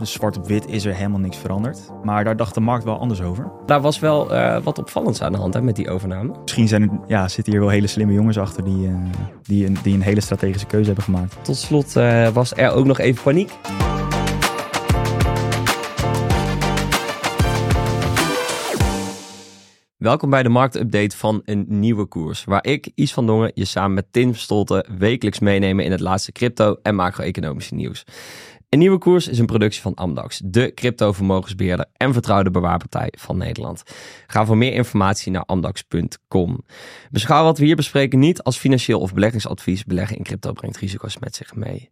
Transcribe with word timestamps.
Dus 0.00 0.12
zwart 0.12 0.36
op 0.36 0.46
wit 0.46 0.66
is 0.66 0.84
er 0.84 0.94
helemaal 0.94 1.18
niks 1.18 1.36
veranderd. 1.36 1.80
Maar 2.02 2.24
daar 2.24 2.36
dacht 2.36 2.54
de 2.54 2.60
markt 2.60 2.84
wel 2.84 2.98
anders 2.98 3.22
over. 3.22 3.52
Daar 3.66 3.80
was 3.80 3.98
wel 3.98 4.32
uh, 4.32 4.62
wat 4.62 4.78
opvallends 4.78 5.22
aan 5.22 5.32
de 5.32 5.38
hand 5.38 5.54
hè, 5.54 5.62
met 5.62 5.76
die 5.76 5.90
overname. 5.90 6.32
Misschien 6.42 6.68
zijn 6.68 6.82
er, 6.82 7.00
ja, 7.06 7.28
zitten 7.28 7.52
hier 7.52 7.62
wel 7.62 7.70
hele 7.70 7.86
slimme 7.86 8.12
jongens 8.12 8.38
achter 8.38 8.64
die, 8.64 8.88
uh, 8.88 8.94
die, 9.42 9.66
een, 9.66 9.76
die 9.82 9.94
een 9.94 10.02
hele 10.02 10.20
strategische 10.20 10.66
keuze 10.66 10.86
hebben 10.86 11.04
gemaakt. 11.04 11.36
Tot 11.42 11.56
slot 11.56 11.96
uh, 11.96 12.28
was 12.28 12.56
er 12.56 12.72
ook 12.72 12.84
nog 12.84 12.98
even 12.98 13.22
paniek. 13.22 13.50
Welkom 19.96 20.30
bij 20.30 20.42
de 20.42 20.48
marktupdate 20.48 21.16
van 21.16 21.42
een 21.44 21.64
nieuwe 21.68 22.06
koers, 22.06 22.44
waar 22.44 22.64
ik, 22.64 22.90
Is 22.94 23.12
van 23.12 23.26
Dongen, 23.26 23.50
je 23.54 23.64
samen 23.64 23.94
met 23.94 24.06
Tim 24.10 24.34
Stolte 24.34 24.86
wekelijks 24.98 25.38
meenemen 25.38 25.84
in 25.84 25.90
het 25.90 26.00
laatste 26.00 26.32
crypto- 26.32 26.76
en 26.82 26.94
macro-economische 26.94 27.74
nieuws. 27.74 28.04
Een 28.70 28.78
nieuwe 28.78 28.98
koers 28.98 29.28
is 29.28 29.38
een 29.38 29.46
productie 29.46 29.82
van 29.82 29.94
Amdax, 29.94 30.40
de 30.44 30.74
crypto-vermogensbeheerder 30.74 31.86
en 31.96 32.12
vertrouwde 32.12 32.50
bewaarpartij 32.50 33.12
van 33.18 33.36
Nederland. 33.36 33.82
Ga 34.26 34.44
voor 34.44 34.56
meer 34.56 34.72
informatie 34.72 35.32
naar 35.32 35.44
amdax.com. 35.44 36.64
Beschouw 37.10 37.44
wat 37.44 37.58
we 37.58 37.64
hier 37.64 37.76
bespreken 37.76 38.18
niet 38.18 38.42
als 38.42 38.58
financieel 38.58 39.00
of 39.00 39.14
beleggingsadvies. 39.14 39.84
Beleggen 39.84 40.16
in 40.16 40.22
crypto 40.22 40.52
brengt 40.52 40.76
risico's 40.76 41.18
met 41.18 41.34
zich 41.34 41.54
mee. 41.54 41.90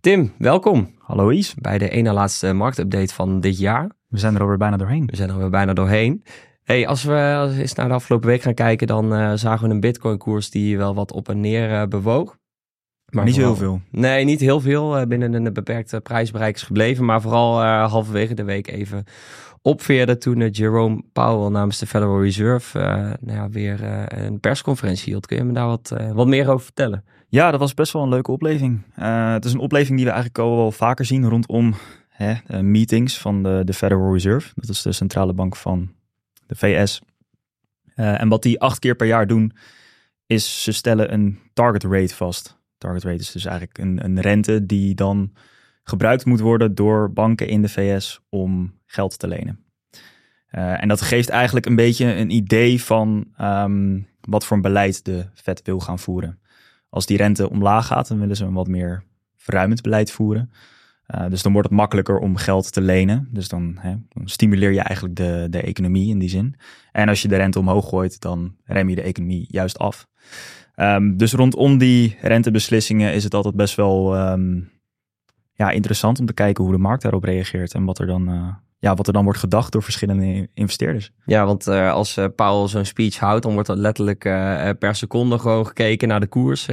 Tim, 0.00 0.32
welkom. 0.38 0.94
Hallo 0.98 1.28
Is. 1.28 1.54
Bij 1.54 1.78
de 1.78 1.88
ene 1.88 2.12
laatste 2.12 2.52
marktupdate 2.52 3.14
van 3.14 3.40
dit 3.40 3.58
jaar. 3.58 3.90
We 4.08 4.18
zijn 4.18 4.34
er 4.34 4.40
alweer 4.40 4.58
bijna 4.58 4.76
doorheen. 4.76 5.06
We 5.06 5.16
zijn 5.16 5.28
er 5.28 5.34
alweer 5.34 5.50
bijna 5.50 5.72
doorheen. 5.72 6.24
Hey, 6.62 6.86
als 6.86 7.04
we 7.04 7.54
eens 7.58 7.74
naar 7.74 7.88
de 7.88 7.94
afgelopen 7.94 8.28
week 8.28 8.42
gaan 8.42 8.54
kijken, 8.54 8.86
dan 8.86 9.12
uh, 9.12 9.32
zagen 9.34 9.68
we 9.68 9.74
een 9.74 9.80
Bitcoin-koers 9.80 10.50
die 10.50 10.78
wel 10.78 10.94
wat 10.94 11.12
op 11.12 11.28
en 11.28 11.40
neer 11.40 11.70
uh, 11.70 11.82
bewoog. 11.86 12.36
Maar 13.08 13.24
niet 13.24 13.34
vooral, 13.34 13.52
heel 13.52 13.62
veel. 13.62 13.80
Nee, 13.90 14.24
niet 14.24 14.40
heel 14.40 14.60
veel. 14.60 15.00
Uh, 15.00 15.06
binnen 15.06 15.32
een 15.32 15.52
beperkte 15.52 16.00
prijsbereik 16.00 16.54
is 16.54 16.62
gebleven. 16.62 17.04
Maar 17.04 17.20
vooral 17.20 17.62
halverwege 17.64 18.34
de 18.34 18.44
week 18.44 18.68
even 18.68 19.04
opveerde 19.62 20.18
toen 20.18 20.48
Jerome 20.48 21.02
Powell 21.12 21.50
namens 21.50 21.78
de 21.78 21.86
Federal 21.86 22.22
Reserve 22.22 22.78
nou 23.20 23.38
ja, 23.38 23.48
weer 23.48 23.82
een 24.08 24.40
persconferentie 24.40 25.12
hield. 25.12 25.26
Kun 25.26 25.36
je 25.36 25.44
me 25.44 25.52
daar 25.52 25.66
wat, 25.66 25.94
wat 26.12 26.26
meer 26.26 26.48
over 26.48 26.64
vertellen? 26.64 27.04
Ja, 27.28 27.50
dat 27.50 27.60
was 27.60 27.74
best 27.74 27.92
wel 27.92 28.02
een 28.02 28.08
leuke 28.08 28.32
opleving. 28.32 28.82
het 28.94 29.44
is 29.44 29.52
een 29.52 29.58
opleving 29.58 29.96
die 29.96 30.06
we 30.06 30.12
eigenlijk 30.12 30.44
al 30.44 30.56
wel 30.56 30.72
vaker 30.72 31.04
zien 31.04 31.28
rondom 31.28 31.74
hè, 32.08 32.62
meetings 32.62 33.18
van 33.18 33.42
de, 33.42 33.62
de 33.64 33.72
Federal 33.72 34.12
Reserve. 34.12 34.52
Dat 34.54 34.68
is 34.68 34.82
de 34.82 34.92
centrale 34.92 35.32
bank 35.32 35.56
van 35.56 35.92
de 36.46 36.54
VS. 36.54 37.00
En 37.94 38.28
wat 38.28 38.42
die 38.42 38.60
acht 38.60 38.78
keer 38.78 38.94
per 38.94 39.06
jaar 39.06 39.26
doen, 39.26 39.52
is 40.26 40.62
ze 40.62 40.72
stellen 40.72 41.12
een 41.12 41.38
target 41.52 41.84
rate 41.84 42.14
vast. 42.14 42.58
Target 42.78 43.02
rate 43.02 43.18
is 43.18 43.32
dus 43.32 43.44
eigenlijk 43.44 43.78
een, 43.78 44.04
een 44.04 44.20
rente 44.20 44.66
die 44.66 44.94
dan 44.94 45.32
gebruikt 45.82 46.24
moet 46.24 46.40
worden 46.40 46.74
door 46.74 47.12
banken 47.12 47.48
in 47.48 47.62
de 47.62 47.68
VS 47.68 48.20
om 48.28 48.78
geld 48.86 49.18
te 49.18 49.28
lenen. 49.28 49.64
Uh, 50.50 50.82
en 50.82 50.88
dat 50.88 51.00
geeft 51.00 51.28
eigenlijk 51.28 51.66
een 51.66 51.76
beetje 51.76 52.14
een 52.14 52.30
idee 52.30 52.82
van 52.82 53.26
um, 53.40 54.06
wat 54.20 54.46
voor 54.46 54.56
een 54.56 54.62
beleid 54.62 55.04
de 55.04 55.26
Fed 55.34 55.62
wil 55.64 55.80
gaan 55.80 55.98
voeren. 55.98 56.38
Als 56.88 57.06
die 57.06 57.16
rente 57.16 57.50
omlaag 57.50 57.86
gaat, 57.86 58.08
dan 58.08 58.20
willen 58.20 58.36
ze 58.36 58.44
een 58.44 58.52
wat 58.52 58.68
meer 58.68 59.04
verruimend 59.36 59.82
beleid 59.82 60.10
voeren. 60.10 60.50
Uh, 61.14 61.28
dus 61.28 61.42
dan 61.42 61.52
wordt 61.52 61.68
het 61.68 61.76
makkelijker 61.76 62.18
om 62.18 62.36
geld 62.36 62.72
te 62.72 62.80
lenen. 62.80 63.28
Dus 63.30 63.48
dan, 63.48 63.76
hè, 63.78 63.94
dan, 64.08 64.28
stimuleer 64.28 64.72
je 64.72 64.80
eigenlijk 64.80 65.16
de, 65.16 65.46
de 65.50 65.60
economie 65.60 66.10
in 66.10 66.18
die 66.18 66.28
zin. 66.28 66.54
En 66.92 67.08
als 67.08 67.22
je 67.22 67.28
de 67.28 67.36
rente 67.36 67.58
omhoog 67.58 67.88
gooit, 67.88 68.20
dan 68.20 68.56
rem 68.64 68.88
je 68.88 68.94
de 68.94 69.02
economie 69.02 69.46
juist 69.48 69.78
af. 69.78 70.06
Um, 70.76 71.16
dus 71.16 71.32
rondom 71.32 71.78
die 71.78 72.16
rentebeslissingen 72.20 73.12
is 73.12 73.24
het 73.24 73.34
altijd 73.34 73.54
best 73.54 73.74
wel 73.74 74.28
um, 74.30 74.70
ja, 75.52 75.70
interessant 75.70 76.20
om 76.20 76.26
te 76.26 76.34
kijken 76.34 76.64
hoe 76.64 76.72
de 76.72 76.78
markt 76.78 77.02
daarop 77.02 77.24
reageert 77.24 77.74
en 77.74 77.84
wat 77.84 77.98
er 77.98 78.06
dan, 78.06 78.30
uh, 78.30 78.48
ja, 78.78 78.94
wat 78.94 79.06
er 79.06 79.12
dan 79.12 79.24
wordt 79.24 79.38
gedacht 79.38 79.72
door 79.72 79.82
verschillende 79.82 80.48
investeerders. 80.54 81.10
Ja, 81.26 81.46
want 81.46 81.66
uh, 81.66 81.92
als 81.92 82.16
uh, 82.16 82.24
Paul 82.36 82.68
zo'n 82.68 82.84
speech 82.84 83.18
houdt, 83.18 83.42
dan 83.42 83.52
wordt 83.52 83.68
dat 83.68 83.78
letterlijk 83.78 84.18
per 84.78 84.94
seconde 84.94 85.38
gewoon 85.38 85.66
gekeken 85.66 86.08
naar 86.08 86.20
de 86.20 86.26
koers. 86.26 86.66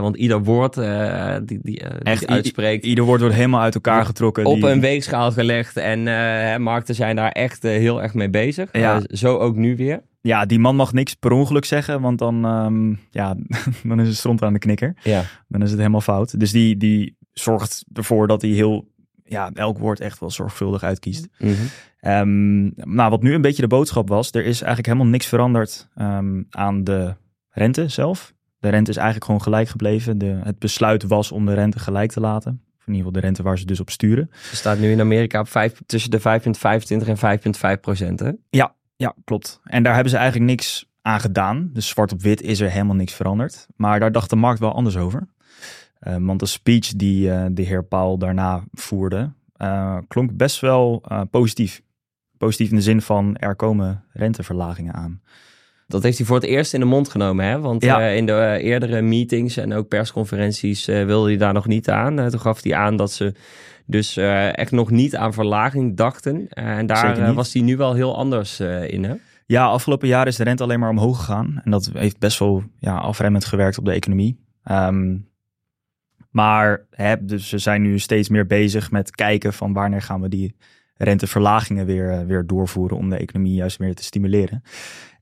want 0.00 0.16
ieder 0.16 0.42
woord 0.42 0.74
die, 0.74 1.58
die, 1.62 1.80
Echt, 2.02 2.18
die 2.18 2.28
uitspreekt... 2.28 2.84
ieder 2.84 3.04
woord 3.04 3.20
wordt 3.20 3.34
helemaal 3.34 3.60
uit 3.60 3.74
elkaar 3.74 4.04
getrokken. 4.04 4.44
Op 4.44 4.54
die... 4.54 4.66
een 4.66 4.80
weegschaal 4.80 5.32
gelegd 5.32 5.76
en 5.76 6.02
markten 6.62 6.94
zijn 6.94 7.16
daar 7.16 7.32
echt 7.32 7.62
heel 7.62 8.02
erg 8.02 8.14
mee 8.14 8.30
bezig. 8.30 8.68
Ja. 8.72 9.00
zo 9.10 9.36
ook 9.36 9.56
nu 9.56 9.76
weer. 9.76 10.02
Ja, 10.20 10.46
die 10.46 10.58
man 10.58 10.76
mag 10.76 10.92
niks 10.92 11.14
per 11.14 11.32
ongeluk 11.32 11.64
zeggen, 11.64 12.00
want 12.00 12.18
dan, 12.18 12.44
um, 12.44 13.00
ja, 13.10 13.36
dan 13.88 14.00
is 14.00 14.08
het 14.08 14.16
stront 14.16 14.42
aan 14.42 14.52
de 14.52 14.58
knikker. 14.58 14.96
Ja. 15.02 15.24
Dan 15.48 15.62
is 15.62 15.70
het 15.70 15.78
helemaal 15.78 16.00
fout. 16.00 16.40
Dus 16.40 16.50
die, 16.50 16.76
die 16.76 17.16
zorgt 17.32 17.84
ervoor 17.92 18.26
dat 18.26 18.42
hij 18.42 18.50
heel 18.50 18.88
ja, 19.24 19.50
elk 19.54 19.78
woord 19.78 20.00
echt 20.00 20.18
wel 20.18 20.30
zorgvuldig 20.30 20.82
uitkiest. 20.82 21.28
Mm 21.38 21.54
-hmm. 21.54 22.12
um, 22.12 22.94
nou, 22.94 23.10
wat 23.10 23.22
nu 23.22 23.34
een 23.34 23.40
beetje 23.40 23.62
de 23.62 23.68
boodschap 23.68 24.08
was, 24.08 24.30
er 24.30 24.44
is 24.44 24.60
eigenlijk 24.60 24.86
helemaal 24.86 25.12
niks 25.12 25.26
veranderd 25.26 25.88
um, 25.96 26.46
aan 26.50 26.84
de 26.84 27.14
rente 27.48 27.88
zelf. 27.88 28.34
De 28.58 28.68
rente 28.68 28.90
is 28.90 28.96
eigenlijk 28.96 29.26
gewoon 29.26 29.42
gelijk 29.42 29.68
gebleven. 29.68 30.18
De, 30.18 30.40
het 30.42 30.58
besluit 30.58 31.02
was 31.02 31.32
om 31.32 31.46
de 31.46 31.54
rente 31.54 31.78
gelijk 31.78 32.10
te 32.10 32.20
laten. 32.20 32.62
Of 32.78 32.86
in 32.86 32.92
ieder 32.94 32.96
geval 32.96 33.12
de 33.12 33.26
rente 33.26 33.42
waar 33.42 33.58
ze 33.58 33.66
dus 33.66 33.80
op 33.80 33.90
sturen. 33.90 34.30
Ze 34.32 34.56
staat 34.56 34.78
nu 34.78 34.90
in 34.90 35.00
Amerika 35.00 35.40
op 35.40 35.48
5, 35.48 35.80
tussen 35.86 36.10
de 36.10 36.20
5,25 36.20 36.24
en 37.08 37.76
5,5 37.76 37.80
procent, 37.80 38.20
hè? 38.20 38.30
Ja, 38.50 38.74
ja, 38.98 39.14
klopt. 39.24 39.60
En 39.64 39.82
daar 39.82 39.94
hebben 39.94 40.12
ze 40.12 40.18
eigenlijk 40.18 40.50
niks 40.50 40.88
aan 41.02 41.20
gedaan. 41.20 41.70
Dus 41.72 41.88
zwart 41.88 42.12
op 42.12 42.22
wit 42.22 42.42
is 42.42 42.60
er 42.60 42.70
helemaal 42.70 42.94
niks 42.94 43.14
veranderd. 43.14 43.66
Maar 43.76 44.00
daar 44.00 44.12
dacht 44.12 44.30
de 44.30 44.36
markt 44.36 44.60
wel 44.60 44.72
anders 44.72 44.96
over. 44.96 45.28
Uh, 46.02 46.16
want 46.20 46.40
de 46.40 46.46
speech 46.46 46.92
die 46.92 47.28
uh, 47.28 47.46
de 47.50 47.62
heer 47.62 47.84
Paul 47.84 48.18
daarna 48.18 48.64
voerde, 48.72 49.32
uh, 49.56 49.98
klonk 50.08 50.36
best 50.36 50.60
wel 50.60 51.02
positief. 51.30 51.82
Positief 52.36 52.70
in 52.70 52.76
de 52.76 52.82
zin 52.82 53.02
van 53.02 53.36
er 53.36 53.56
komen 53.56 54.04
renteverlagingen 54.12 54.94
aan. 54.94 55.22
Dat 55.88 56.02
heeft 56.02 56.18
hij 56.18 56.26
voor 56.26 56.36
het 56.36 56.44
eerst 56.44 56.74
in 56.74 56.80
de 56.80 56.86
mond 56.86 57.08
genomen, 57.08 57.44
hè? 57.44 57.60
Want 57.60 57.82
ja. 57.82 58.00
in 58.00 58.26
de 58.26 58.58
eerdere 58.60 59.00
meetings 59.00 59.56
en 59.56 59.72
ook 59.72 59.88
persconferenties 59.88 60.84
wilde 60.84 61.28
hij 61.28 61.36
daar 61.36 61.52
nog 61.52 61.66
niet 61.66 61.90
aan. 61.90 62.30
toen 62.30 62.40
gaf 62.40 62.62
hij 62.62 62.74
aan 62.74 62.96
dat 62.96 63.12
ze 63.12 63.34
dus 63.86 64.16
echt 64.52 64.70
nog 64.70 64.90
niet 64.90 65.16
aan 65.16 65.32
verlaging 65.32 65.96
dachten. 65.96 66.48
en 66.48 66.86
daar 66.86 67.34
was 67.34 67.52
hij 67.52 67.62
nu 67.62 67.76
wel 67.76 67.94
heel 67.94 68.16
anders 68.16 68.60
in, 68.86 69.04
hè? 69.04 69.14
Ja, 69.46 69.66
afgelopen 69.66 70.08
jaar 70.08 70.26
is 70.26 70.36
de 70.36 70.44
rente 70.44 70.62
alleen 70.62 70.80
maar 70.80 70.90
omhoog 70.90 71.18
gegaan. 71.18 71.60
En 71.64 71.70
dat 71.70 71.90
heeft 71.92 72.18
best 72.18 72.38
wel 72.38 72.62
ja, 72.78 72.96
afremmend 72.96 73.44
gewerkt 73.44 73.78
op 73.78 73.84
de 73.84 73.92
economie. 73.92 74.38
Um, 74.70 75.28
maar 76.30 76.86
hè, 76.90 77.24
dus 77.24 77.48
ze 77.48 77.58
zijn 77.58 77.82
nu 77.82 77.98
steeds 77.98 78.28
meer 78.28 78.46
bezig 78.46 78.90
met 78.90 79.10
kijken 79.10 79.52
van 79.52 79.72
wanneer 79.72 80.02
gaan 80.02 80.20
we 80.20 80.28
die 80.28 80.56
renteverlagingen 80.96 81.86
weer, 81.86 82.10
eh, 82.10 82.26
weer 82.26 82.46
doorvoeren 82.46 82.96
om 82.96 83.10
de 83.10 83.16
economie 83.16 83.54
juist 83.54 83.76
weer 83.76 83.94
te 83.94 84.02
stimuleren. 84.02 84.62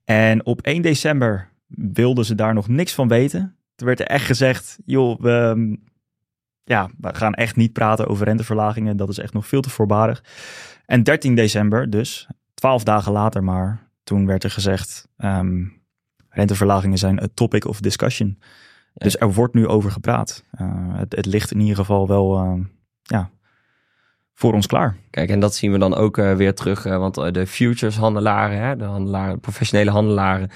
En 0.09 0.45
op 0.45 0.61
1 0.61 0.81
december 0.81 1.49
wilden 1.67 2.25
ze 2.25 2.35
daar 2.35 2.53
nog 2.53 2.67
niks 2.67 2.93
van 2.93 3.07
weten. 3.07 3.55
Er 3.75 3.85
werd 3.85 3.99
er 3.99 4.05
echt 4.05 4.25
gezegd, 4.25 4.79
joh, 4.85 5.21
we, 5.21 5.31
ehm, 5.31 5.75
ja, 6.63 6.89
we 6.97 7.15
gaan 7.15 7.33
echt 7.33 7.55
niet 7.55 7.73
praten 7.73 8.07
over 8.07 8.25
renteverlagingen. 8.25 8.97
Dat 8.97 9.09
is 9.09 9.17
echt 9.17 9.33
nog 9.33 9.47
veel 9.47 9.61
te 9.61 9.69
voorbarig. 9.69 10.23
En 10.85 11.03
13 11.03 11.35
december, 11.35 11.89
dus 11.89 12.27
12 12.53 12.83
dagen 12.83 13.11
later 13.11 13.43
maar, 13.43 13.89
toen 14.03 14.25
werd 14.25 14.43
er 14.43 14.51
gezegd, 14.51 15.07
um, 15.17 15.81
renteverlagingen 16.29 16.97
zijn 16.97 17.21
a 17.21 17.27
topic 17.33 17.65
of 17.65 17.79
discussion. 17.79 18.39
Dus 18.93 19.17
er 19.17 19.33
wordt 19.33 19.53
nu 19.53 19.67
over 19.67 19.91
gepraat. 19.91 20.43
Uh, 20.61 20.97
het, 20.97 21.15
het, 21.15 21.25
ligt 21.25 21.51
in 21.51 21.59
ieder 21.59 21.75
geval 21.75 22.07
wel 22.07 22.43
uh, 22.43 22.65
ja, 23.01 23.29
voor 24.39 24.53
ons 24.53 24.67
klaar. 24.67 24.95
Kijk, 25.09 25.29
en 25.29 25.39
dat 25.39 25.55
zien 25.55 25.71
we 25.71 25.77
dan 25.77 25.95
ook 25.95 26.17
uh, 26.17 26.33
weer 26.33 26.53
terug. 26.53 26.85
Uh, 26.85 26.97
want 26.97 27.33
de 27.33 27.47
futures 27.47 27.95
handelaren, 27.95 28.57
hè, 28.57 28.75
de 28.75 28.83
handelaren, 28.83 29.39
professionele 29.39 29.91
handelaren, 29.91 30.49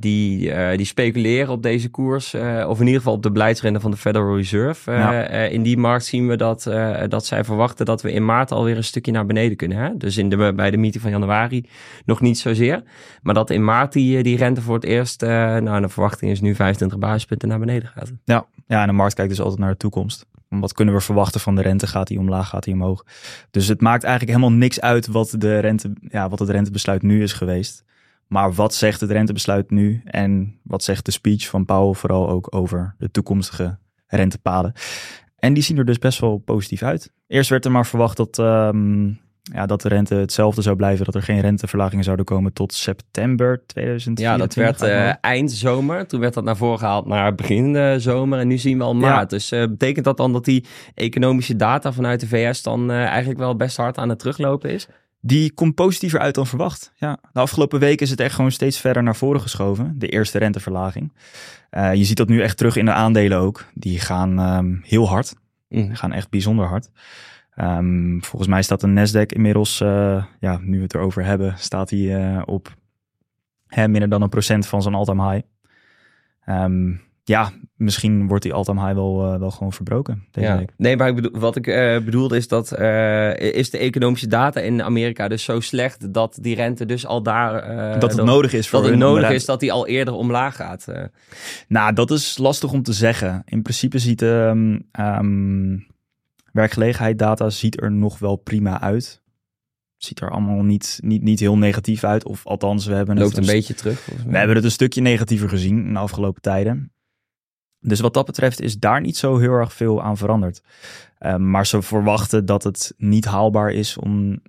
die, 0.00 0.52
die 0.76 0.86
speculeren 0.86 1.52
op 1.52 1.62
deze 1.62 1.88
koers. 1.88 2.34
of 2.66 2.80
in 2.80 2.86
ieder 2.86 3.00
geval 3.00 3.12
op 3.12 3.22
de 3.22 3.30
beleidsrente 3.30 3.80
van 3.80 3.90
de 3.90 3.96
Federal 3.96 4.36
Reserve. 4.36 4.92
Ja. 4.92 5.22
in 5.28 5.62
die 5.62 5.76
markt 5.76 6.04
zien 6.04 6.28
we 6.28 6.36
dat, 6.36 6.62
dat 7.08 7.26
zij 7.26 7.44
verwachten 7.44 7.86
dat 7.86 8.02
we 8.02 8.12
in 8.12 8.24
maart 8.24 8.52
alweer 8.52 8.76
een 8.76 8.84
stukje 8.84 9.12
naar 9.12 9.26
beneden 9.26 9.56
kunnen. 9.56 9.78
Hè? 9.78 9.96
Dus 9.96 10.16
in 10.16 10.28
de, 10.28 10.52
bij 10.54 10.70
de 10.70 10.76
meeting 10.76 11.02
van 11.02 11.12
januari 11.12 11.68
nog 12.04 12.20
niet 12.20 12.38
zozeer. 12.38 12.82
Maar 13.22 13.34
dat 13.34 13.50
in 13.50 13.64
maart 13.64 13.92
die, 13.92 14.22
die 14.22 14.36
rente 14.36 14.60
voor 14.60 14.74
het 14.74 14.84
eerst, 14.84 15.20
nou 15.20 15.80
de 15.80 15.88
verwachting 15.88 16.30
is 16.30 16.40
nu 16.40 16.54
25 16.54 16.98
basispunten 16.98 17.48
naar 17.48 17.58
beneden 17.58 17.88
gaat. 17.88 18.12
Ja. 18.24 18.46
ja, 18.66 18.80
en 18.80 18.86
de 18.86 18.92
markt 18.92 19.14
kijkt 19.14 19.30
dus 19.30 19.40
altijd 19.40 19.60
naar 19.60 19.70
de 19.70 19.76
toekomst. 19.76 20.26
Wat 20.58 20.72
kunnen 20.72 20.94
we 20.94 21.00
verwachten 21.00 21.40
van 21.40 21.54
de 21.54 21.62
rente? 21.62 21.86
Gaat 21.86 22.06
die 22.06 22.18
omlaag, 22.18 22.48
gaat 22.48 22.64
die 22.64 22.74
omhoog? 22.74 23.04
Dus 23.50 23.66
het 23.66 23.80
maakt 23.80 24.04
eigenlijk 24.04 24.36
helemaal 24.36 24.58
niks 24.58 24.80
uit 24.80 25.06
wat, 25.06 25.34
de 25.38 25.58
rente, 25.58 25.92
ja, 26.08 26.28
wat 26.28 26.38
het 26.38 26.48
rentebesluit 26.48 27.02
nu 27.02 27.22
is 27.22 27.32
geweest. 27.32 27.84
Maar 28.26 28.52
wat 28.52 28.74
zegt 28.74 29.00
het 29.00 29.10
rentebesluit 29.10 29.70
nu? 29.70 30.00
En 30.04 30.58
wat 30.62 30.84
zegt 30.84 31.04
de 31.04 31.10
speech 31.10 31.48
van 31.48 31.64
Powell 31.64 31.94
vooral 31.94 32.28
ook 32.28 32.54
over 32.54 32.94
de 32.98 33.10
toekomstige 33.10 33.78
rentepaden? 34.06 34.72
En 35.38 35.52
die 35.54 35.62
zien 35.62 35.78
er 35.78 35.84
dus 35.84 35.98
best 35.98 36.20
wel 36.20 36.38
positief 36.38 36.82
uit. 36.82 37.12
Eerst 37.26 37.50
werd 37.50 37.64
er 37.64 37.70
maar 37.70 37.86
verwacht 37.86 38.16
dat, 38.16 38.38
um, 38.38 39.20
ja, 39.52 39.66
dat 39.66 39.82
de 39.82 39.88
rente 39.88 40.14
hetzelfde 40.14 40.62
zou 40.62 40.76
blijven, 40.76 41.04
dat 41.04 41.14
er 41.14 41.22
geen 41.22 41.40
renteverlagingen 41.40 42.04
zouden 42.04 42.24
komen 42.24 42.52
tot 42.52 42.74
september 42.74 43.62
2024. 43.66 44.24
Ja, 44.24 44.36
dat 44.36 44.54
werd 44.54 44.82
uh, 44.82 45.14
eind 45.20 45.52
zomer. 45.52 46.06
Toen 46.06 46.20
werd 46.20 46.34
dat 46.34 46.44
naar 46.44 46.56
voren 46.56 46.78
gehaald 46.78 47.06
naar 47.06 47.34
begin 47.34 47.74
uh, 47.74 47.94
zomer 47.96 48.38
en 48.38 48.48
nu 48.48 48.58
zien 48.58 48.78
we 48.78 48.84
al 48.84 48.94
maart. 48.94 49.30
Dus 49.30 49.52
uh, 49.52 49.60
betekent 49.60 50.04
dat 50.04 50.16
dan 50.16 50.32
dat 50.32 50.44
die 50.44 50.64
economische 50.94 51.56
data 51.56 51.92
vanuit 51.92 52.20
de 52.20 52.26
VS 52.26 52.62
dan 52.62 52.90
eigenlijk 52.90 53.38
wel 53.38 53.56
best 53.56 53.76
hard 53.76 53.98
aan 53.98 54.08
het 54.08 54.18
teruglopen 54.18 54.70
is? 54.70 54.88
Die 55.20 55.52
komt 55.52 55.74
positiever 55.74 56.20
uit 56.20 56.34
dan 56.34 56.46
verwacht. 56.46 56.92
Ja. 56.96 57.18
De 57.32 57.40
afgelopen 57.40 57.80
weken 57.80 58.04
is 58.04 58.10
het 58.10 58.20
echt 58.20 58.34
gewoon 58.34 58.52
steeds 58.52 58.78
verder 58.78 59.02
naar 59.02 59.16
voren 59.16 59.40
geschoven. 59.40 59.94
De 59.98 60.08
eerste 60.08 60.38
renteverlaging. 60.38 61.12
je 61.70 62.04
ziet 62.04 62.16
dat 62.16 62.28
nu 62.28 62.42
echt 62.42 62.56
terug 62.56 62.76
in 62.76 62.84
de 62.84 62.92
aandelen 62.92 63.38
ook. 63.38 63.64
Die 63.74 63.98
gaan 63.98 64.56
um, 64.56 64.80
heel 64.84 65.08
hard. 65.08 65.34
Mm. 65.68 65.86
Die 65.86 65.96
gaan 65.96 66.12
echt 66.12 66.30
bijzonder 66.30 66.66
hard. 66.66 66.90
Um, 67.62 68.24
volgens 68.24 68.50
mij 68.50 68.62
staat 68.62 68.80
de 68.80 68.86
Nasdaq 68.86 69.26
inmiddels, 69.26 69.80
uh, 69.80 70.24
ja, 70.40 70.58
nu 70.62 70.76
we 70.76 70.82
het 70.82 70.94
erover 70.94 71.24
hebben, 71.24 71.54
staat 71.58 71.90
hij 71.90 71.98
uh, 71.98 72.42
op 72.44 72.74
hè, 73.66 73.88
minder 73.88 74.08
dan 74.08 74.22
een 74.22 74.28
procent 74.28 74.66
van 74.66 74.82
zijn 74.82 74.94
all-time 74.94 75.32
high. 75.32 75.46
Um, 76.48 77.00
ja, 77.24 77.50
misschien 77.74 78.26
wordt 78.26 78.42
die 78.42 78.52
all-time 78.52 78.80
high 78.80 78.94
wel, 78.94 79.32
uh, 79.32 79.38
wel 79.38 79.50
gewoon 79.50 79.72
verbroken. 79.72 80.26
Deze 80.30 80.46
ja. 80.46 80.58
week. 80.58 80.72
Nee, 80.76 80.96
maar 80.96 81.08
ik 81.08 81.14
bedoel, 81.14 81.40
wat 81.40 81.56
ik 81.56 81.64
bedoelde 82.04 82.36
is 82.36 82.48
dat 82.48 82.72
is 83.38 83.70
de 83.70 83.78
economische 83.78 84.26
data 84.26 84.60
in 84.60 84.82
Amerika 84.82 85.28
dus 85.28 85.44
zo 85.44 85.60
slecht 85.60 86.14
dat 86.14 86.38
die 86.40 86.54
rente 86.54 86.86
dus 86.86 87.06
al 87.06 87.22
daar... 87.22 87.98
dat 87.98 88.12
het 88.12 88.24
nodig 88.24 88.52
is 88.52 88.68
voor 88.68 88.80
Dat 88.80 88.90
het 88.90 88.98
nodig 88.98 89.30
is 89.30 89.44
dat 89.44 89.60
die 89.60 89.72
al 89.72 89.86
eerder 89.86 90.14
omlaag 90.14 90.56
gaat. 90.56 90.86
Nou, 91.68 91.92
dat 91.92 92.10
is 92.10 92.38
lastig 92.38 92.72
om 92.72 92.82
te 92.82 92.92
zeggen. 92.92 93.42
In 93.46 93.62
principe 93.62 93.98
ziet... 93.98 94.22
Um, 94.22 95.88
um, 96.52 96.60
Werkgelegenheid 96.60 97.52
ziet 97.52 97.82
er 97.82 97.92
nog 97.92 98.18
wel 98.18 98.36
prima 98.36 98.80
uit. 98.80 99.22
Ziet 99.96 100.20
er 100.20 100.30
allemaal 100.30 100.62
niet, 100.62 100.98
niet, 101.02 101.22
niet 101.22 101.40
heel 101.40 101.58
negatief 101.58 102.04
uit. 102.04 102.24
Of 102.24 102.46
althans, 102.46 102.86
we 102.86 102.94
hebben 102.94 103.18
Loopt 103.18 103.36
het 103.36 103.46
een, 103.46 103.54
beetje 103.54 103.74
terug. 103.74 104.06
We 104.26 104.36
hebben 104.36 104.56
het 104.56 104.64
een 104.64 104.70
stukje 104.70 105.00
negatiever 105.00 105.48
gezien 105.48 105.86
in 105.86 105.92
de 105.92 105.98
afgelopen 105.98 106.42
tijden. 106.42 106.92
Dus 107.80 108.00
wat 108.00 108.14
dat 108.14 108.26
betreft 108.26 108.60
is 108.60 108.78
daar 108.78 109.00
niet 109.00 109.16
zo 109.16 109.38
heel 109.38 109.52
erg 109.52 109.72
veel 109.72 110.02
aan 110.02 110.16
veranderd. 110.16 110.62
Uh, 111.20 111.36
maar 111.36 111.66
ze 111.66 111.82
verwachten 111.82 112.46
dat 112.46 112.62
het 112.62 112.94
niet 112.96 113.24
haalbaar 113.24 113.70
is 113.70 113.96
om 113.96 114.42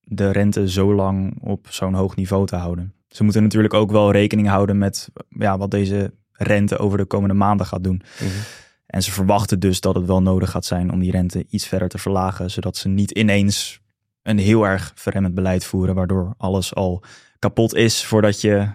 de 0.00 0.30
rente 0.30 0.70
zo 0.70 0.94
lang 0.94 1.42
op 1.42 1.66
zo'n 1.70 1.94
hoog 1.94 2.16
niveau 2.16 2.46
te 2.46 2.56
houden. 2.56 2.94
Ze 3.08 3.24
moeten 3.24 3.42
natuurlijk 3.42 3.74
ook 3.74 3.90
wel 3.90 4.10
rekening 4.10 4.48
houden 4.48 4.78
met 4.78 5.08
ja, 5.28 5.58
wat 5.58 5.70
deze 5.70 6.12
rente 6.32 6.78
over 6.78 6.98
de 6.98 7.04
komende 7.04 7.34
maanden 7.34 7.66
gaat 7.66 7.84
doen. 7.84 8.02
Mm 8.20 8.28
-hmm. 8.28 8.40
En 8.86 9.02
ze 9.02 9.12
verwachten 9.12 9.60
dus 9.60 9.80
dat 9.80 9.94
het 9.94 10.06
wel 10.06 10.22
nodig 10.22 10.50
gaat 10.50 10.64
zijn 10.64 10.92
om 10.92 11.00
die 11.00 11.10
rente 11.10 11.46
iets 11.48 11.66
verder 11.66 11.88
te 11.88 11.98
verlagen, 11.98 12.50
zodat 12.50 12.76
ze 12.76 12.88
niet 12.88 13.10
ineens 13.10 13.80
een 14.22 14.38
heel 14.38 14.66
erg 14.66 14.92
verremmend 14.94 15.34
beleid 15.34 15.64
voeren, 15.64 15.94
waardoor 15.94 16.34
alles 16.36 16.74
al 16.74 17.02
kapot 17.38 17.74
is 17.74 18.04
voordat 18.04 18.40
je 18.40 18.68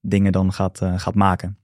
dingen 0.00 0.32
dan 0.32 0.52
gaat, 0.52 0.80
uh, 0.82 0.98
gaat 0.98 1.14
maken. 1.14 1.58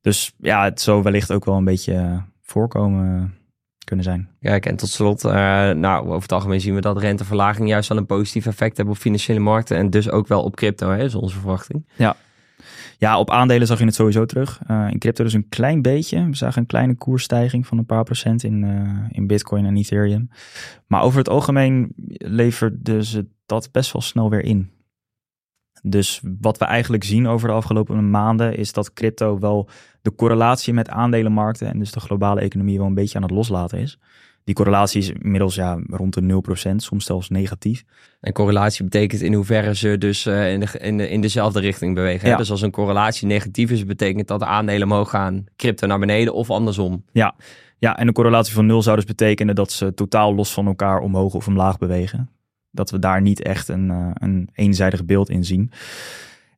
Dus 0.00 0.32
ja, 0.38 0.64
het 0.64 0.80
zou 0.80 1.02
wellicht 1.02 1.32
ook 1.32 1.44
wel 1.44 1.56
een 1.56 1.64
beetje 1.64 2.22
voorkomen 2.42 3.34
kunnen 3.84 4.04
zijn. 4.04 4.28
Ja, 4.40 4.60
en 4.60 4.76
tot 4.76 4.88
slot, 4.88 5.24
uh, 5.24 5.32
nou, 5.70 6.06
over 6.06 6.22
het 6.22 6.32
algemeen 6.32 6.60
zien 6.60 6.74
we 6.74 6.80
dat 6.80 6.98
renteverlaging 6.98 7.68
juist 7.68 7.88
wel 7.88 7.98
een 7.98 8.06
positief 8.06 8.46
effect 8.46 8.76
hebben 8.76 8.94
op 8.94 9.00
financiële 9.00 9.38
markten 9.38 9.76
en 9.76 9.90
dus 9.90 10.10
ook 10.10 10.26
wel 10.26 10.42
op 10.42 10.56
crypto, 10.56 10.90
hè, 10.90 11.04
is 11.04 11.14
onze 11.14 11.38
verwachting. 11.38 11.88
Ja, 11.96 12.16
ja, 12.98 13.18
op 13.18 13.30
aandelen 13.30 13.66
zag 13.66 13.78
je 13.78 13.84
het 13.84 13.94
sowieso 13.94 14.24
terug. 14.24 14.60
Uh, 14.70 14.86
in 14.90 14.98
crypto 14.98 15.24
dus 15.24 15.32
een 15.32 15.48
klein 15.48 15.82
beetje. 15.82 16.28
We 16.28 16.36
zagen 16.36 16.60
een 16.60 16.66
kleine 16.66 16.94
koersstijging 16.94 17.66
van 17.66 17.78
een 17.78 17.86
paar 17.86 18.04
procent 18.04 18.42
in, 18.42 18.62
uh, 18.62 19.04
in 19.08 19.26
Bitcoin 19.26 19.64
en 19.64 19.76
Ethereum. 19.76 20.30
Maar 20.86 21.02
over 21.02 21.18
het 21.18 21.28
algemeen 21.28 21.92
leverde 22.18 23.04
ze 23.04 23.26
dat 23.46 23.68
best 23.72 23.92
wel 23.92 24.02
snel 24.02 24.30
weer 24.30 24.44
in. 24.44 24.70
Dus 25.82 26.22
wat 26.40 26.58
we 26.58 26.64
eigenlijk 26.64 27.04
zien 27.04 27.26
over 27.26 27.48
de 27.48 27.54
afgelopen 27.54 28.10
maanden 28.10 28.56
is 28.56 28.72
dat 28.72 28.92
crypto 28.92 29.38
wel 29.38 29.68
de 30.02 30.14
correlatie 30.14 30.74
met 30.74 30.88
aandelenmarkten 30.88 31.68
en 31.68 31.78
dus 31.78 31.92
de 31.92 32.00
globale 32.00 32.40
economie 32.40 32.78
wel 32.78 32.86
een 32.86 32.94
beetje 32.94 33.16
aan 33.16 33.22
het 33.22 33.32
loslaten 33.32 33.78
is. 33.78 33.98
Die 34.44 34.54
correlatie 34.54 35.00
is 35.00 35.10
inmiddels 35.10 35.54
ja, 35.54 35.80
rond 35.86 36.14
de 36.14 36.42
0%, 36.70 36.76
soms 36.76 37.04
zelfs 37.04 37.28
negatief. 37.28 37.84
En 38.20 38.32
correlatie 38.32 38.84
betekent 38.84 39.20
in 39.20 39.34
hoeverre 39.34 39.74
ze 39.74 39.98
dus 39.98 40.26
uh, 40.26 40.52
in, 40.52 40.60
de, 40.60 40.78
in, 40.78 40.96
de, 40.96 41.08
in 41.08 41.20
dezelfde 41.20 41.60
richting 41.60 41.94
bewegen. 41.94 42.28
Ja. 42.28 42.36
Dus 42.36 42.50
als 42.50 42.62
een 42.62 42.70
correlatie 42.70 43.26
negatief 43.26 43.70
is, 43.70 43.84
betekent 43.84 44.28
dat 44.28 44.40
de 44.40 44.46
aandelen 44.46 44.90
omhoog 44.90 45.10
gaan, 45.10 45.44
crypto 45.56 45.86
naar 45.86 45.98
beneden 45.98 46.34
of 46.34 46.50
andersom. 46.50 47.04
Ja. 47.12 47.34
ja, 47.78 47.96
en 47.96 48.06
een 48.06 48.12
correlatie 48.12 48.54
van 48.54 48.66
nul 48.66 48.82
zou 48.82 48.96
dus 48.96 49.04
betekenen 49.04 49.54
dat 49.54 49.72
ze 49.72 49.94
totaal 49.94 50.34
los 50.34 50.52
van 50.52 50.66
elkaar 50.66 51.00
omhoog 51.00 51.34
of 51.34 51.46
omlaag 51.46 51.78
bewegen. 51.78 52.30
Dat 52.70 52.90
we 52.90 52.98
daar 52.98 53.20
niet 53.20 53.42
echt 53.42 53.68
een, 53.68 53.90
uh, 53.90 54.10
een 54.14 54.48
eenzijdig 54.52 55.04
beeld 55.04 55.30
in 55.30 55.44
zien. 55.44 55.72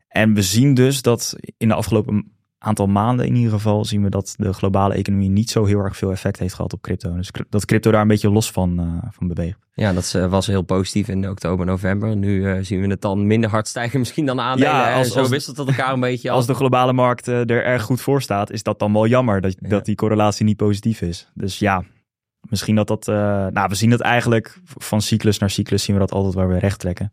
En 0.09 0.35
we 0.35 0.43
zien 0.43 0.75
dus 0.75 1.03
dat 1.03 1.37
in 1.57 1.69
de 1.69 1.75
afgelopen 1.75 2.34
aantal 2.65 2.87
maanden 2.87 3.27
in 3.27 3.35
ieder 3.35 3.53
geval 3.53 3.85
zien 3.85 4.03
we 4.03 4.11
dat 4.11 4.35
de 4.37 4.53
globale 4.53 4.95
economie 4.95 5.31
niet 5.31 5.51
zo 5.51 5.65
heel 5.65 5.79
erg 5.79 5.97
veel 5.97 6.11
effect 6.11 6.39
heeft 6.39 6.55
gehad 6.55 6.73
op 6.73 6.83
crypto. 6.83 7.17
Dus 7.17 7.31
dat 7.49 7.65
crypto 7.65 7.91
daar 7.91 8.01
een 8.01 8.09
beetje 8.09 8.31
los 8.31 8.51
van, 8.51 8.81
uh, 8.81 9.11
van 9.11 9.29
beweegt. 9.29 9.59
Ja, 9.75 9.93
dat 9.93 10.13
was 10.29 10.47
heel 10.47 10.63
positief 10.63 11.09
in 11.09 11.29
oktober, 11.29 11.67
november. 11.67 12.17
Nu 12.17 12.49
uh, 12.49 12.59
zien 12.63 12.81
we 12.81 12.87
het 12.87 13.01
dan 13.01 13.27
minder 13.27 13.51
hard 13.51 13.69
stijgen 13.69 13.99
misschien 13.99 14.27
dan 14.27 14.41
aandelen. 14.41 14.73
Ja, 14.73 14.95
als, 14.95 15.13
zo 15.13 15.19
als, 15.19 15.29
wisselt 15.29 15.57
het 15.57 15.69
elkaar 15.69 15.93
een 15.93 16.01
beetje 16.11 16.31
Als 16.31 16.47
de 16.47 16.55
globale 16.55 16.93
markt 16.93 17.29
uh, 17.29 17.39
er 17.39 17.65
erg 17.65 17.83
goed 17.83 18.01
voor 18.01 18.23
staat, 18.23 18.51
is 18.51 18.63
dat 18.63 18.79
dan 18.79 18.93
wel 18.93 19.07
jammer 19.07 19.41
dat, 19.41 19.57
ja. 19.61 19.69
dat 19.69 19.85
die 19.85 19.95
correlatie 19.95 20.45
niet 20.45 20.57
positief 20.57 21.01
is. 21.01 21.29
Dus 21.35 21.59
ja, 21.59 21.85
misschien 22.41 22.75
dat 22.75 22.87
dat... 22.87 23.07
nou, 23.07 23.69
we 23.69 23.75
zien 23.75 23.91
dat 23.91 24.01
eigenlijk 24.01 24.61
van 24.65 25.01
cyclus 25.01 25.39
naar 25.39 25.51
cyclus 25.51 25.85
zien 25.85 25.95
we 25.95 26.01
dat 26.01 26.13
altijd 26.13 26.35
waar 26.35 26.49
we 26.49 26.59
recht 26.59 26.79
trekken. 26.79 27.13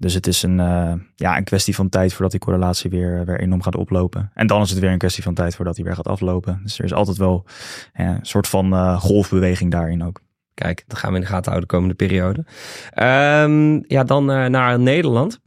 Dus 0.00 0.14
het 0.14 0.26
is 0.26 0.42
een, 0.42 0.58
uh, 0.58 0.92
ja, 1.14 1.36
een 1.36 1.44
kwestie 1.44 1.74
van 1.74 1.88
tijd 1.88 2.12
voordat 2.12 2.30
die 2.30 2.40
correlatie 2.40 2.90
weer, 2.90 3.24
weer 3.24 3.40
enorm 3.40 3.62
gaat 3.62 3.76
oplopen. 3.76 4.30
En 4.34 4.46
dan 4.46 4.62
is 4.62 4.70
het 4.70 4.78
weer 4.78 4.90
een 4.90 4.98
kwestie 4.98 5.22
van 5.22 5.34
tijd 5.34 5.54
voordat 5.54 5.74
die 5.74 5.84
weer 5.84 5.94
gaat 5.94 6.08
aflopen. 6.08 6.60
Dus 6.62 6.78
er 6.78 6.84
is 6.84 6.92
altijd 6.92 7.16
wel 7.16 7.44
ja, 7.92 8.04
een 8.04 8.18
soort 8.22 8.48
van 8.48 8.72
uh, 8.72 9.00
golfbeweging 9.00 9.70
daarin 9.70 10.04
ook. 10.04 10.20
Kijk, 10.54 10.84
dat 10.86 10.98
gaan 10.98 11.10
we 11.10 11.16
in 11.16 11.22
de 11.22 11.28
gaten 11.28 11.50
houden 11.50 11.68
de 11.68 11.74
komende 11.74 11.94
periode. 11.94 12.44
Um, 13.44 13.84
ja, 13.86 14.04
dan 14.04 14.24
naar 14.24 14.78
Nederland. 14.78 15.40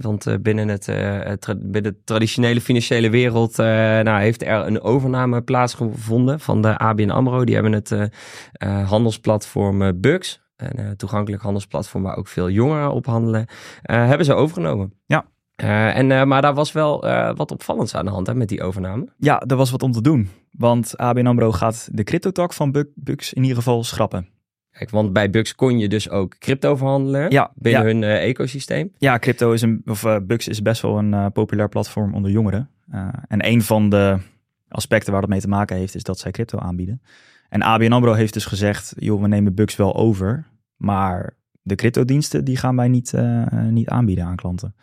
Want 0.00 0.42
binnen, 0.42 0.68
het, 0.68 0.86
binnen 1.58 1.82
de 1.82 1.96
traditionele 2.04 2.60
financiële 2.60 3.10
wereld 3.10 3.56
nou, 3.56 4.20
heeft 4.20 4.42
er 4.42 4.66
een 4.66 4.80
overname 4.80 5.42
plaatsgevonden 5.42 6.40
van 6.40 6.62
de 6.62 6.78
ABN 6.78 7.10
AMRO. 7.10 7.44
Die 7.44 7.54
hebben 7.54 7.72
het 7.72 7.94
handelsplatform 8.86 10.00
Bux 10.00 10.40
een 10.58 10.80
uh, 10.80 10.90
toegankelijk 10.90 11.42
handelsplatform 11.42 12.02
waar 12.02 12.16
ook 12.16 12.28
veel 12.28 12.50
jongeren 12.50 12.92
op 12.92 13.06
handelen, 13.06 13.40
uh, 13.40 14.06
hebben 14.06 14.26
ze 14.26 14.34
overgenomen. 14.34 14.92
Ja. 15.06 15.26
Uh, 15.62 15.96
en, 15.96 16.28
maar 16.28 16.42
daar 16.42 16.54
was 16.54 16.72
wel 16.72 17.00
wat 17.34 17.50
opvallends 17.50 17.94
aan 17.94 18.04
de 18.04 18.10
hand 18.10 18.26
hè, 18.26 18.34
met 18.34 18.48
die 18.48 18.62
overname. 18.62 19.08
Ja, 19.16 19.40
er 19.46 19.56
was 19.56 19.70
wat 19.70 19.82
om 19.82 19.92
te 19.92 20.02
doen. 20.02 20.28
Want 20.50 20.96
ABN 20.96 21.26
AMRO 21.26 21.52
gaat 21.52 21.88
de 21.92 22.04
cryptotak 22.04 22.52
van 22.52 22.86
Bux 22.94 23.32
in 23.32 23.42
ieder 23.42 23.56
geval 23.56 23.84
schrappen. 23.84 24.28
Kijk, 24.70 24.90
want 24.90 25.12
bij 25.12 25.30
Bux 25.30 25.54
kon 25.54 25.78
je 25.78 25.88
dus 25.88 26.10
ook 26.10 26.38
crypto 26.38 26.76
verhandelen 26.76 27.30
ja, 27.30 27.52
binnen 27.54 27.86
ja. 27.86 27.86
hun 27.86 28.02
ecosysteem. 28.02 28.92
Ja, 28.98 29.18
crypto 29.18 29.52
is 29.52 29.62
een, 29.62 29.82
of 29.84 30.04
Bux 30.22 30.48
is 30.48 30.62
best 30.62 30.82
wel 30.82 30.98
een 30.98 31.32
populair 31.32 31.68
platform 31.68 32.14
onder 32.14 32.30
jongeren. 32.30 32.70
en 33.28 33.46
een 33.46 33.62
van 33.62 33.88
de 33.88 34.18
aspecten 34.68 35.12
waar 35.12 35.20
dat 35.20 35.30
mee 35.30 35.40
te 35.40 35.48
maken 35.48 35.76
heeft, 35.76 35.94
is 35.94 36.02
dat 36.02 36.18
zij 36.18 36.30
crypto 36.30 36.58
aanbieden. 36.58 37.00
En 37.48 37.62
ABN 37.62 37.92
AMRO 37.92 38.12
heeft 38.12 38.32
dus 38.32 38.44
gezegd, 38.44 38.94
joh, 38.96 39.20
we 39.20 39.28
nemen 39.28 39.54
Bux 39.54 39.76
wel 39.76 39.96
over, 39.96 40.46
maar 40.76 41.36
de 41.62 41.74
cryptodiensten 41.74 42.44
die 42.44 42.56
gaan 42.56 42.76
wij 42.76 42.88
niet, 42.88 43.12
uh, 43.12 43.62
niet 43.62 43.88
aanbieden 43.88 44.24
aan 44.24 44.36
klanten. 44.36 44.74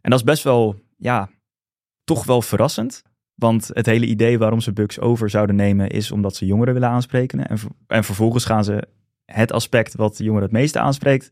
En 0.00 0.10
dat 0.10 0.18
is 0.18 0.24
best 0.24 0.42
wel, 0.42 0.80
ja, 0.96 1.28
toch 2.04 2.24
wel 2.24 2.42
verrassend. 2.42 3.02
Want 3.34 3.70
het 3.72 3.86
hele 3.86 4.06
idee 4.06 4.38
waarom 4.38 4.60
ze 4.60 4.72
Bux 4.72 5.00
over 5.00 5.30
zouden 5.30 5.56
nemen 5.56 5.88
is 5.88 6.10
omdat 6.10 6.36
ze 6.36 6.46
jongeren 6.46 6.74
willen 6.74 6.88
aanspreken. 6.88 7.48
En, 7.48 7.58
en 7.86 8.04
vervolgens 8.04 8.44
gaan 8.44 8.64
ze 8.64 8.88
het 9.24 9.52
aspect 9.52 9.94
wat 9.94 10.16
de 10.16 10.24
jongeren 10.24 10.48
het 10.48 10.56
meeste 10.56 10.78
aanspreekt, 10.78 11.30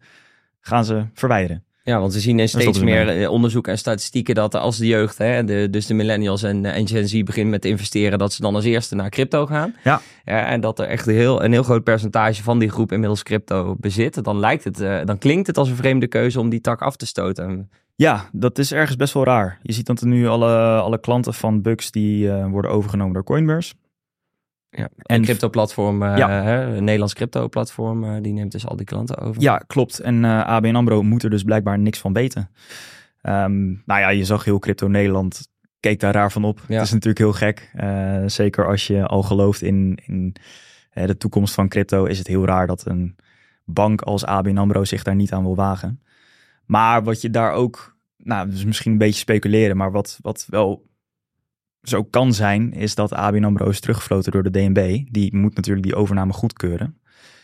gaan 0.60 0.84
ze 0.84 1.06
verwijderen. 1.12 1.64
Ja, 1.88 2.00
want 2.00 2.12
we 2.12 2.20
zien 2.20 2.38
in 2.38 2.48
steeds 2.48 2.80
meer 2.80 3.08
eh, 3.08 3.30
onderzoek 3.30 3.66
en 3.66 3.78
statistieken 3.78 4.34
dat 4.34 4.54
als 4.54 4.78
de 4.78 4.86
jeugd, 4.86 5.18
hè, 5.18 5.44
de, 5.44 5.70
dus 5.70 5.86
de 5.86 5.94
millennials 5.94 6.42
en, 6.42 6.64
en 6.64 6.88
Gen 6.88 7.08
Z 7.08 7.22
beginnen 7.22 7.50
met 7.50 7.64
investeren, 7.64 8.18
dat 8.18 8.32
ze 8.32 8.42
dan 8.42 8.54
als 8.54 8.64
eerste 8.64 8.94
naar 8.94 9.10
crypto 9.10 9.46
gaan. 9.46 9.74
Ja. 9.84 10.00
ja 10.24 10.46
en 10.46 10.60
dat 10.60 10.78
er 10.78 10.86
echt 10.86 11.06
een 11.06 11.14
heel, 11.14 11.44
een 11.44 11.52
heel 11.52 11.62
groot 11.62 11.84
percentage 11.84 12.42
van 12.42 12.58
die 12.58 12.70
groep 12.70 12.92
inmiddels 12.92 13.22
crypto 13.22 13.76
bezit. 13.80 14.24
Dan 14.24 14.38
lijkt 14.38 14.64
het, 14.64 14.80
uh, 14.80 15.00
dan 15.04 15.18
klinkt 15.18 15.46
het 15.46 15.58
als 15.58 15.68
een 15.68 15.76
vreemde 15.76 16.06
keuze 16.06 16.40
om 16.40 16.48
die 16.48 16.60
tak 16.60 16.82
af 16.82 16.96
te 16.96 17.06
stoten. 17.06 17.70
Ja, 17.94 18.28
dat 18.32 18.58
is 18.58 18.72
ergens 18.72 18.96
best 18.96 19.14
wel 19.14 19.24
raar. 19.24 19.58
Je 19.62 19.72
ziet 19.72 19.86
dat 19.86 20.00
er 20.00 20.06
nu 20.06 20.26
alle, 20.26 20.80
alle 20.80 21.00
klanten 21.00 21.34
van 21.34 21.62
Bucks 21.62 21.90
die 21.90 22.26
uh, 22.26 22.46
worden 22.46 22.70
overgenomen 22.70 23.14
door 23.14 23.24
Coinbase. 23.24 23.74
Ja, 24.70 24.88
en 24.96 25.22
crypto-platform, 25.22 26.02
uh, 26.02 26.16
ja. 26.16 26.42
Hè, 26.42 26.76
een 26.76 26.84
Nederlands 26.84 27.14
crypto-platform, 27.14 28.04
uh, 28.04 28.22
die 28.22 28.32
neemt 28.32 28.52
dus 28.52 28.66
al 28.66 28.76
die 28.76 28.86
klanten 28.86 29.18
over. 29.18 29.42
Ja, 29.42 29.58
klopt. 29.66 29.98
En 29.98 30.24
uh, 30.24 30.46
ABN 30.46 30.74
AMRO 30.74 31.02
moet 31.02 31.22
er 31.22 31.30
dus 31.30 31.42
blijkbaar 31.42 31.78
niks 31.78 31.98
van 31.98 32.12
weten. 32.12 32.50
Um, 33.22 33.82
nou 33.86 34.00
ja, 34.00 34.08
je 34.08 34.24
zag 34.24 34.44
heel 34.44 34.58
crypto 34.58 34.88
Nederland 34.88 35.48
keek 35.80 36.00
daar 36.00 36.14
raar 36.14 36.32
van 36.32 36.44
op. 36.44 36.60
Ja. 36.68 36.74
Het 36.74 36.86
is 36.86 36.92
natuurlijk 36.92 37.18
heel 37.18 37.32
gek. 37.32 37.70
zeker 38.30 38.66
als 38.66 38.86
je 38.86 39.06
al 39.06 39.22
gelooft 39.22 39.62
in, 39.62 39.98
in 40.06 40.34
de 40.92 41.16
toekomst 41.16 41.54
van 41.54 41.68
crypto, 41.68 42.04
is 42.04 42.18
het 42.18 42.26
heel 42.26 42.46
raar 42.46 42.66
dat 42.66 42.86
een 42.86 43.16
bank 43.64 44.02
als 44.02 44.24
ABN 44.24 44.56
AMRO 44.56 44.84
zich 44.84 45.02
daar 45.02 45.14
niet 45.14 45.32
aan 45.32 45.42
wil 45.42 45.56
wagen. 45.56 46.02
Maar 46.66 47.04
wat 47.04 47.20
je 47.20 47.30
daar 47.30 47.52
ook, 47.52 47.96
nou, 48.16 48.50
dus 48.50 48.64
misschien 48.64 48.92
een 48.92 48.98
beetje 48.98 49.20
speculeren, 49.20 49.76
maar 49.76 49.92
wat, 49.92 50.18
wat 50.22 50.46
wel 50.48 50.87
zo 51.88 52.04
kan 52.04 52.32
zijn, 52.32 52.72
is 52.72 52.94
dat 52.94 53.12
ABN 53.12 53.44
AMRO 53.44 53.68
is 53.68 53.80
teruggefloten 53.80 54.32
door 54.32 54.42
de 54.42 54.50
DNB. 54.50 55.04
Die 55.10 55.36
moet 55.36 55.56
natuurlijk 55.56 55.86
die 55.86 55.96
overname 55.96 56.32
goedkeuren. 56.32 56.98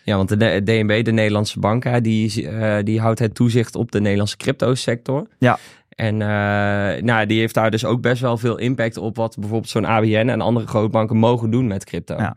Ja, 0.04 0.16
want 0.16 0.28
de 0.28 0.62
DNB, 0.64 1.04
de 1.04 1.12
Nederlandse 1.12 1.60
bank, 1.60 2.04
die, 2.04 2.42
uh, 2.42 2.78
die 2.82 3.00
houdt 3.00 3.18
het 3.18 3.34
toezicht 3.34 3.74
op 3.74 3.92
de 3.92 4.00
Nederlandse 4.00 4.36
crypto-sector. 4.36 5.26
Ja. 5.38 5.58
En 5.88 6.14
uh, 6.14 7.02
nou, 7.02 7.26
die 7.26 7.38
heeft 7.38 7.54
daar 7.54 7.70
dus 7.70 7.84
ook 7.84 8.00
best 8.00 8.20
wel 8.20 8.36
veel 8.36 8.58
impact 8.58 8.96
op 8.96 9.16
wat 9.16 9.36
bijvoorbeeld 9.38 9.70
zo'n 9.70 9.84
ABN 9.84 10.28
en 10.28 10.40
andere 10.40 10.66
grootbanken 10.66 11.16
mogen 11.16 11.50
doen 11.50 11.66
met 11.66 11.84
crypto. 11.84 12.16
Ja. 12.16 12.36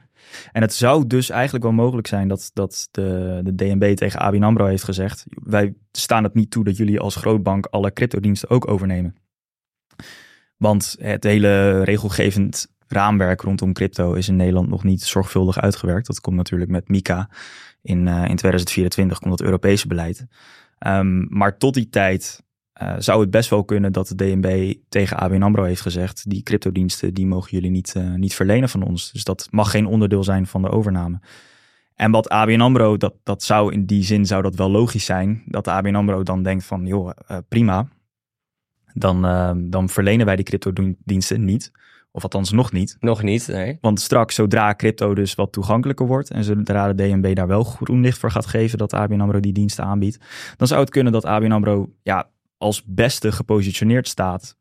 En 0.52 0.62
het 0.62 0.74
zou 0.74 1.08
dus 1.08 1.30
eigenlijk 1.30 1.64
wel 1.64 1.74
mogelijk 1.74 2.08
zijn 2.08 2.28
dat, 2.28 2.52
dat 2.54 2.88
de, 2.92 3.40
de 3.44 3.56
DNB 3.56 3.96
tegen 3.96 4.20
ABN 4.20 4.44
AMRO 4.44 4.66
heeft 4.66 4.84
gezegd... 4.84 5.26
wij 5.44 5.74
staan 5.92 6.24
het 6.24 6.34
niet 6.34 6.52
toe 6.52 6.64
dat 6.64 6.78
jullie 6.78 7.00
als 7.00 7.16
grootbank 7.16 7.66
alle 7.66 7.94
cryptodiensten 7.94 8.50
ook 8.50 8.68
overnemen. 8.68 9.16
Want 10.58 10.96
het 11.00 11.24
hele 11.24 11.84
regelgevend 11.84 12.68
raamwerk 12.88 13.42
rondom 13.42 13.74
crypto 13.74 14.14
is 14.14 14.28
in 14.28 14.36
Nederland 14.36 14.70
nog 14.70 14.84
niet 14.84 15.04
zorgvuldig 15.04 15.60
uitgewerkt. 15.60 16.08
Dat 16.08 16.22
komt 16.22 16.36
natuurlijk 16.36 16.72
met 16.72 16.90
MICA. 16.90 17.30
In, 17.82 18.08
uh, 18.08 18.26
in 18.28 18.36
2024 18.36 19.20
komt 19.20 19.38
dat 19.38 19.46
Europese 19.48 19.88
beleid. 19.88 20.26
Um, 20.88 21.28
maar 21.30 21.58
tot 21.58 21.74
die 21.74 21.90
tijd 21.90 22.44
uh, 22.82 22.96
zou 22.98 23.22
het 23.22 23.32
best 23.32 23.50
wel 23.50 23.64
kunnen 23.64 23.94
dat 23.94 24.08
de 24.08 24.16
DNB 24.16 24.74
tegen 24.90 25.18
ABN 25.18 25.42
AMRO 25.42 25.64
heeft 25.64 25.82
gezegd... 25.82 26.30
die 26.30 26.44
cryptodiensten 26.44 27.14
die 27.14 27.28
mogen 27.28 27.52
jullie 27.52 27.72
niet, 27.72 27.94
uh, 27.98 28.14
niet 28.14 28.36
verlenen 28.36 28.70
van 28.70 28.84
ons. 28.84 29.12
Dus 29.12 29.24
dat 29.24 29.48
mag 29.52 29.72
geen 29.72 29.86
onderdeel 29.86 30.24
zijn 30.24 30.48
van 30.48 30.62
de 30.62 30.70
overname. 30.70 31.20
En 31.96 32.12
wat 32.12 32.30
ABN 32.30 32.62
AMRO, 32.62 32.98
dat, 32.98 33.14
dat 33.24 33.44
zou 33.44 33.74
in 33.74 33.86
die 33.86 34.04
zin 34.04 34.26
zou 34.26 34.42
dat 34.42 34.56
wel 34.56 34.70
logisch 34.70 35.06
zijn... 35.06 35.44
dat 35.46 35.66
de 35.66 35.72
ABN 35.72 35.96
AMRO 35.96 36.24
dan 36.24 36.44
denkt 36.44 36.66
van, 36.66 36.86
joh, 36.86 37.10
prima... 37.48 37.88
Dan, 39.00 39.22
dan 39.70 39.89
verlenen 39.89 40.25
wij 40.25 40.36
die 40.36 40.46
cryptodiensten 40.46 41.46
niet... 41.46 41.72
Of 42.12 42.24
althans 42.24 42.51
nog 42.51 42.72
niet. 42.72 42.98
Nog 43.00 43.24
niet, 43.24 43.48
nee. 43.48 43.77
Want 43.82 44.00
straks, 44.00 44.36
zodra 44.36 44.75
crypto 44.75 45.13
dus 45.16 45.36
wat 45.36 45.51
toegankelijker 45.51 46.06
wordt... 46.06 46.30
en 46.30 46.44
zodra 46.44 46.94
de 46.94 47.04
DNB 47.04 47.36
daar 47.36 47.48
wel 47.48 47.63
groen 47.63 48.01
licht 48.01 48.18
voor 48.18 48.32
gaat 48.32 48.46
geven... 48.46 48.77
dat 48.77 48.94
ABN 48.94 49.20
AMRO 49.20 49.39
die 49.39 49.54
diensten 49.54 49.84
aanbiedt... 49.84 50.20
dan 50.56 50.68
zou 50.68 50.80
het 50.80 50.89
kunnen 50.89 51.13
dat 51.13 51.25
ABN 51.25 51.51
AMRO 51.51 51.89
ja, 52.04 52.30
als 52.58 52.84
beste 52.86 53.32
gepositioneerd 53.32 54.08
staat 54.08 54.58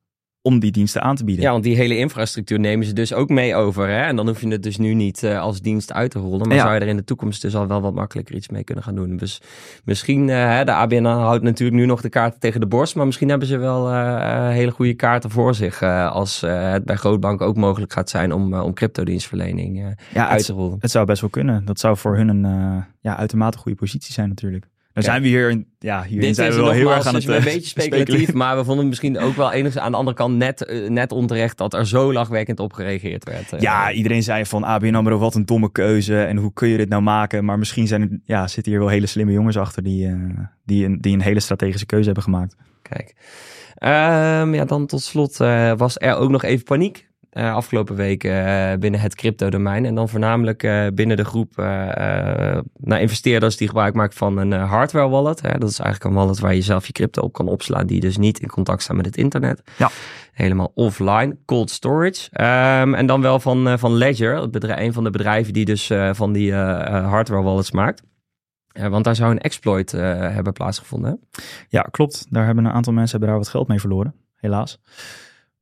om 0.47 0.59
die 0.59 0.71
diensten 0.71 1.03
aan 1.03 1.17
te 1.17 1.25
bieden. 1.25 1.45
Ja, 1.45 1.51
want 1.51 1.65
die 1.65 1.77
hele 1.77 1.97
infrastructuur 1.97 2.61
nemen 2.61 2.87
ze 2.87 2.93
dus 2.93 3.13
ook 3.15 3.29
mee 3.29 3.55
over. 3.55 3.89
Hè? 3.89 4.01
En 4.01 4.17
dan 4.17 4.27
hoef 4.27 4.41
je 4.41 4.49
het 4.49 4.63
dus 4.63 4.77
nu 4.77 4.95
niet 4.95 5.23
uh, 5.23 5.41
als 5.41 5.61
dienst 5.61 5.93
uit 5.93 6.11
te 6.11 6.19
rollen. 6.19 6.47
Maar 6.49 6.57
Ja. 6.57 6.63
zou 6.63 6.75
je 6.75 6.81
er 6.81 6.87
in 6.87 6.97
de 6.97 7.05
toekomst 7.05 7.43
dus 7.43 7.57
al 7.57 7.67
wel 7.67 7.81
wat 7.81 7.95
makkelijker 7.95 8.35
iets 8.35 8.49
mee 8.49 8.65
kunnen 8.65 8.85
gaan 8.85 8.95
doen. 8.95 9.17
Dus 9.17 9.41
misschien, 9.85 10.29
eh, 10.29 10.37
hè, 10.57 10.65
de 10.65 10.73
ABN 10.73 11.05
houdt 11.05 11.43
natuurlijk 11.43 11.79
nu 11.79 11.87
nog 11.87 12.01
de 12.01 12.09
kaarten 12.09 12.41
tegen 12.41 12.61
de 12.61 12.67
borst. 12.67 12.95
Maar 12.97 13.07
misschien 13.07 13.29
hebben 13.29 13.49
ze 13.49 13.57
wel 13.57 13.89
eh, 13.93 14.49
hele 14.49 14.71
goede 14.71 14.95
kaarten 14.95 15.31
voor 15.31 15.55
zich. 15.55 15.81
eh, 15.83 16.11
als 16.13 16.43
eh, 16.43 16.71
het 16.73 16.85
bij 16.85 16.97
grootbanken 16.97 17.47
ook 17.47 17.57
mogelijk 17.57 17.93
gaat 17.93 18.11
zijn 18.11 18.33
om, 18.33 18.55
eh, 18.55 18.63
om 18.65 18.73
cryptodienstverlening 18.75 19.79
eh, 19.79 19.87
ja, 20.15 20.29
uit 20.29 20.37
het, 20.37 20.47
te 20.47 20.53
rollen. 20.53 20.77
het 20.81 20.91
zou 20.91 21.07
best 21.07 21.21
wel 21.21 21.31
kunnen. 21.31 21.65
Dat 21.65 21.79
zou 21.81 21.97
voor 21.97 22.17
hun 22.17 22.29
een 22.29 22.45
eh, 22.45 22.83
ja, 23.01 23.17
uitermate 23.17 23.59
goede 23.59 23.79
positie 23.79 24.13
zijn 24.13 24.29
natuurlijk. 24.29 24.67
Dan 24.97 25.05
zijn 25.05 25.23
we 25.23 25.29
hier, 25.29 25.65
ja, 25.79 26.03
hierin 26.03 26.21
Dit 26.21 26.35
zijn 26.35 26.51
we 26.51 26.57
wel 26.57 26.71
heel 26.71 26.93
erg 26.93 27.07
aan 27.07 27.15
het 27.15 27.29
een 27.29 27.35
eh, 27.35 27.45
beetje 27.45 27.69
speculatief, 27.69 28.33
maar 28.33 28.57
we 28.57 28.65
vonden 28.65 28.79
het 28.79 28.89
misschien 28.89 29.19
ook 29.19 29.37
wel 29.37 29.53
enigszins 29.53 29.85
aan 29.85 29.91
de 29.91 29.97
andere 29.97 30.17
kant 30.17 30.37
net, 30.37 30.65
eh, 30.65 30.89
net 30.89 31.13
onterecht 31.13 31.59
dat 31.59 31.75
er 31.75 31.87
zo 31.87 32.13
lachwekkend 32.13 32.61
op 32.61 32.73
gereageerd 32.73 33.25
werd. 33.25 33.53
eh. 33.53 33.61
Ja, 33.61 33.93
iedereen 33.93 34.23
zei 34.23 34.47
van 34.47 34.65
ABN 34.65 34.95
AMRO, 34.95 35.19
wat 35.19 35.35
een 35.35 35.45
domme 35.45 35.73
keuze. 35.73 36.23
En 36.23 36.37
hoe 36.37 36.53
kun 36.53 36.69
je 36.69 36.77
dit 36.77 36.89
nou 36.89 37.03
maken? 37.03 37.45
Maar 37.45 37.59
misschien 37.59 37.87
zijn 37.87 38.03
er, 38.03 38.21
ja, 38.25 38.47
zitten 38.49 38.73
hier 38.73 38.81
wel 38.81 38.91
hele 38.91 39.07
slimme 39.07 39.33
jongens 39.33 39.57
achter 39.57 39.83
die, 39.83 40.15
die, 40.65 40.85
een, 40.85 41.01
die 41.01 41.13
een 41.15 41.23
hele 41.23 41.41
strategische 41.41 41.87
keuze 41.87 42.05
hebben 42.05 42.25
gemaakt. 42.25 42.57
Kijk. 42.83 43.15
Ehm, 43.75 44.55
ja, 44.55 44.65
dan 44.65 44.87
tot 44.87 45.03
slot 45.03 45.37
was 45.77 45.99
er 45.99 46.17
ook 46.17 46.31
nog 46.31 46.43
even 46.43 46.65
paniek. 46.65 47.09
afgelopen 47.31 47.97
week 47.97 48.23
binnen 48.81 49.01
het 49.01 49.15
crypto-domein. 49.15 49.85
En 49.85 49.95
dan 49.95 50.09
voornamelijk 50.09 50.91
binnen 50.95 51.17
de 51.17 51.25
groep 51.25 51.55
eh, 52.87 52.93
nou, 52.93 53.01
investeerders 53.03 53.57
die 53.57 53.69
gebruik 53.69 53.95
maken 53.95 54.17
van 54.17 54.37
een 54.37 54.53
eh, 54.53 54.71
hardware 54.71 55.09
wallet. 55.09 55.41
Hè. 55.41 55.59
Dat 55.59 55.71
is 55.71 55.79
eigenlijk 55.79 56.11
een 56.11 56.21
wallet 56.21 56.39
waar 56.39 56.55
je 56.55 56.61
zelf 56.61 56.87
je 56.87 56.93
crypto 56.93 57.23
op 57.23 57.33
kan 57.33 57.49
opslaan, 57.49 57.87
die 57.87 58.01
dus 58.01 58.17
niet 58.17 58.39
in 58.39 58.49
contact 58.49 58.83
staat 58.83 58.97
met 58.97 59.07
het 59.07 59.17
internet. 59.17 59.63
Ja. 59.79 59.91
Helemaal 60.33 60.73
offline, 60.75 61.37
cold 61.45 61.71
storage. 61.71 62.29
Ehm, 62.31 62.95
en 62.95 63.07
dan 63.07 63.21
wel 63.21 63.41
van, 63.41 63.69
eh, 63.69 63.79
van 63.79 63.93
Ledger, 63.93 64.41
het 64.41 64.51
bedrijf, 64.51 64.81
een 64.81 64.93
van 64.93 65.05
de 65.05 65.11
bedrijven 65.11 65.53
die 65.53 65.65
dus 65.65 65.91
eh, 65.91 66.11
van 66.13 66.33
die 66.33 66.55
hardware 66.55 67.43
wallets 67.43 67.71
maakt. 67.71 68.03
Want 68.91 69.05
daar 69.05 69.15
zou 69.15 69.31
een 69.31 69.41
exploit 69.41 69.93
hebben 69.93 70.53
plaatsgevonden. 70.53 71.11
Hè? 71.11 71.39
Ja, 71.69 71.83
klopt. 71.83 72.27
Daar 72.31 72.47
hebben 72.47 72.65
een 72.65 72.73
aantal 72.73 72.93
mensen 72.93 73.11
hebben 73.11 73.29
daar 73.29 73.39
wat 73.39 73.49
geld 73.49 73.69
mee 73.69 73.81
verloren, 73.81 74.15
helaas. 74.35 74.79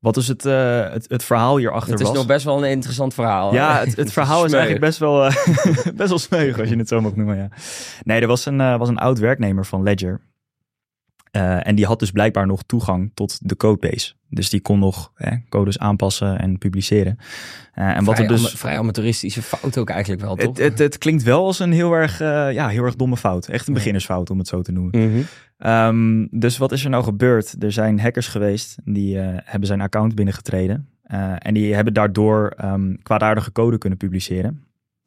Wat 0.05 0.17
is 0.17 0.27
het, 0.27 0.45
eh, 0.45 0.89
het, 0.89 1.05
het 1.09 1.23
verhaal 1.23 1.57
hierachter 1.57 1.91
Het 1.91 1.99
is 1.99 2.07
was? 2.07 2.15
nog 2.15 2.25
best 2.25 2.45
wel 2.45 2.63
een 2.63 2.69
interessant 2.69 3.13
verhaal. 3.13 3.53
Ja, 3.53 3.79
het, 3.79 3.95
het 3.95 4.11
verhaal 4.19 4.45
is 4.45 4.51
eigenlijk 4.51 4.83
best 4.83 4.99
wel, 4.99 5.25
eh, 5.25 5.35
best 6.01 6.09
wel 6.09 6.19
smeuig, 6.19 6.59
als 6.59 6.69
je 6.69 6.75
het 6.75 6.87
zo 6.87 7.01
mag 7.01 7.15
noemen. 7.15 7.37
Ja. 7.37 7.49
Nee, 8.03 8.21
er 8.21 8.27
was 8.27 8.45
een, 8.45 8.61
eh, 8.61 8.77
was 8.77 8.89
een 8.89 8.97
oud 8.97 9.19
werknemer 9.19 9.65
van 9.65 9.83
Ledger. 9.83 10.21
Eh, 11.35 11.67
en 11.67 11.75
die 11.75 11.85
had 11.85 11.99
dus 11.99 12.11
blijkbaar 12.11 12.47
nog 12.47 12.63
toegang 12.63 13.11
tot 13.13 13.39
de 13.49 13.55
codebase. 13.55 14.13
Dus 14.29 14.49
die 14.49 14.61
kon 14.61 14.79
nog 14.79 15.11
hè, 15.15 15.35
codes 15.49 15.79
aanpassen 15.79 16.39
en 16.39 16.57
publiceren. 16.57 17.17
Eh, 17.73 17.97
en 17.97 18.03
wat 18.03 18.15
vrij, 18.15 18.27
er 18.27 18.35
dus. 18.35 18.53
vrij 18.53 18.77
amateuristische 18.77 19.41
fout 19.41 19.77
ook 19.77 19.89
eigenlijk 19.89 20.21
wel, 20.21 20.35
toch? 20.35 20.47
Het, 20.47 20.57
het, 20.57 20.79
het 20.79 20.97
klinkt 20.97 21.23
wel 21.23 21.45
als 21.45 21.59
een 21.59 21.71
heel 21.71 21.93
erg, 21.93 22.21
eh, 22.21 22.51
ja, 22.51 22.67
heel 22.67 22.83
erg 22.83 22.95
domme 22.95 23.17
fout. 23.17 23.47
Echt 23.47 23.67
een 23.67 23.73
beginnersfout, 23.73 24.29
om 24.29 24.37
het 24.37 24.47
zo 24.47 24.61
te 24.61 24.71
noemen. 24.71 25.09
Mhm. 25.09 25.21
Ehm, 25.57 26.27
dus 26.31 26.57
wat 26.57 26.71
is 26.71 26.83
er 26.83 26.89
nou 26.89 27.03
gebeurd? 27.03 27.63
Er 27.63 27.71
zijn 27.71 27.99
hackers 27.99 28.27
geweest 28.27 28.77
die 28.83 29.17
hebben 29.17 29.67
zijn 29.67 29.81
account 29.81 30.15
binnengetreden. 30.15 30.89
En 31.37 31.53
die 31.53 31.73
hebben 31.75 31.93
daardoor 31.93 32.53
ehm, 32.57 32.95
kwaadaardige 33.03 33.51
code 33.51 33.77
kunnen 33.77 33.97
publiceren. 33.97 34.63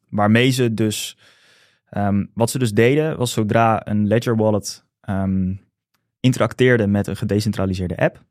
Waarmee 0.09 0.51
ze 0.51 0.75
dus, 0.75 1.19
ehm, 1.91 2.25
wat 2.35 2.51
ze 2.51 2.59
dus 2.59 2.73
deden, 2.73 3.19
was 3.19 3.33
zodra 3.33 3.87
een 3.87 4.07
Ledger 4.07 4.37
wallet 4.37 4.85
interacteerde 6.21 6.87
met 6.87 7.07
een 7.07 7.17
gedecentraliseerde 7.17 7.97
app, 7.97 8.25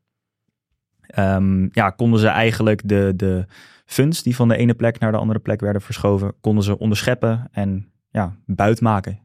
ehm, 1.00 1.68
ja, 1.72 1.90
konden 1.90 2.20
ze 2.20 2.28
eigenlijk 2.28 2.88
de, 2.88 3.12
de 3.16 3.46
funds 3.84 4.22
die 4.22 4.36
van 4.36 4.48
de 4.48 4.56
ene 4.56 4.74
plek 4.74 4.98
naar 4.98 5.12
de 5.12 5.18
andere 5.18 5.38
plek 5.38 5.60
werden 5.60 5.82
verschoven, 5.82 6.34
konden 6.40 6.64
ze 6.64 6.78
onderscheppen 6.78 7.48
en 7.52 7.92
ja, 8.10 8.36
buit 8.46 8.80
maken. 8.80 9.18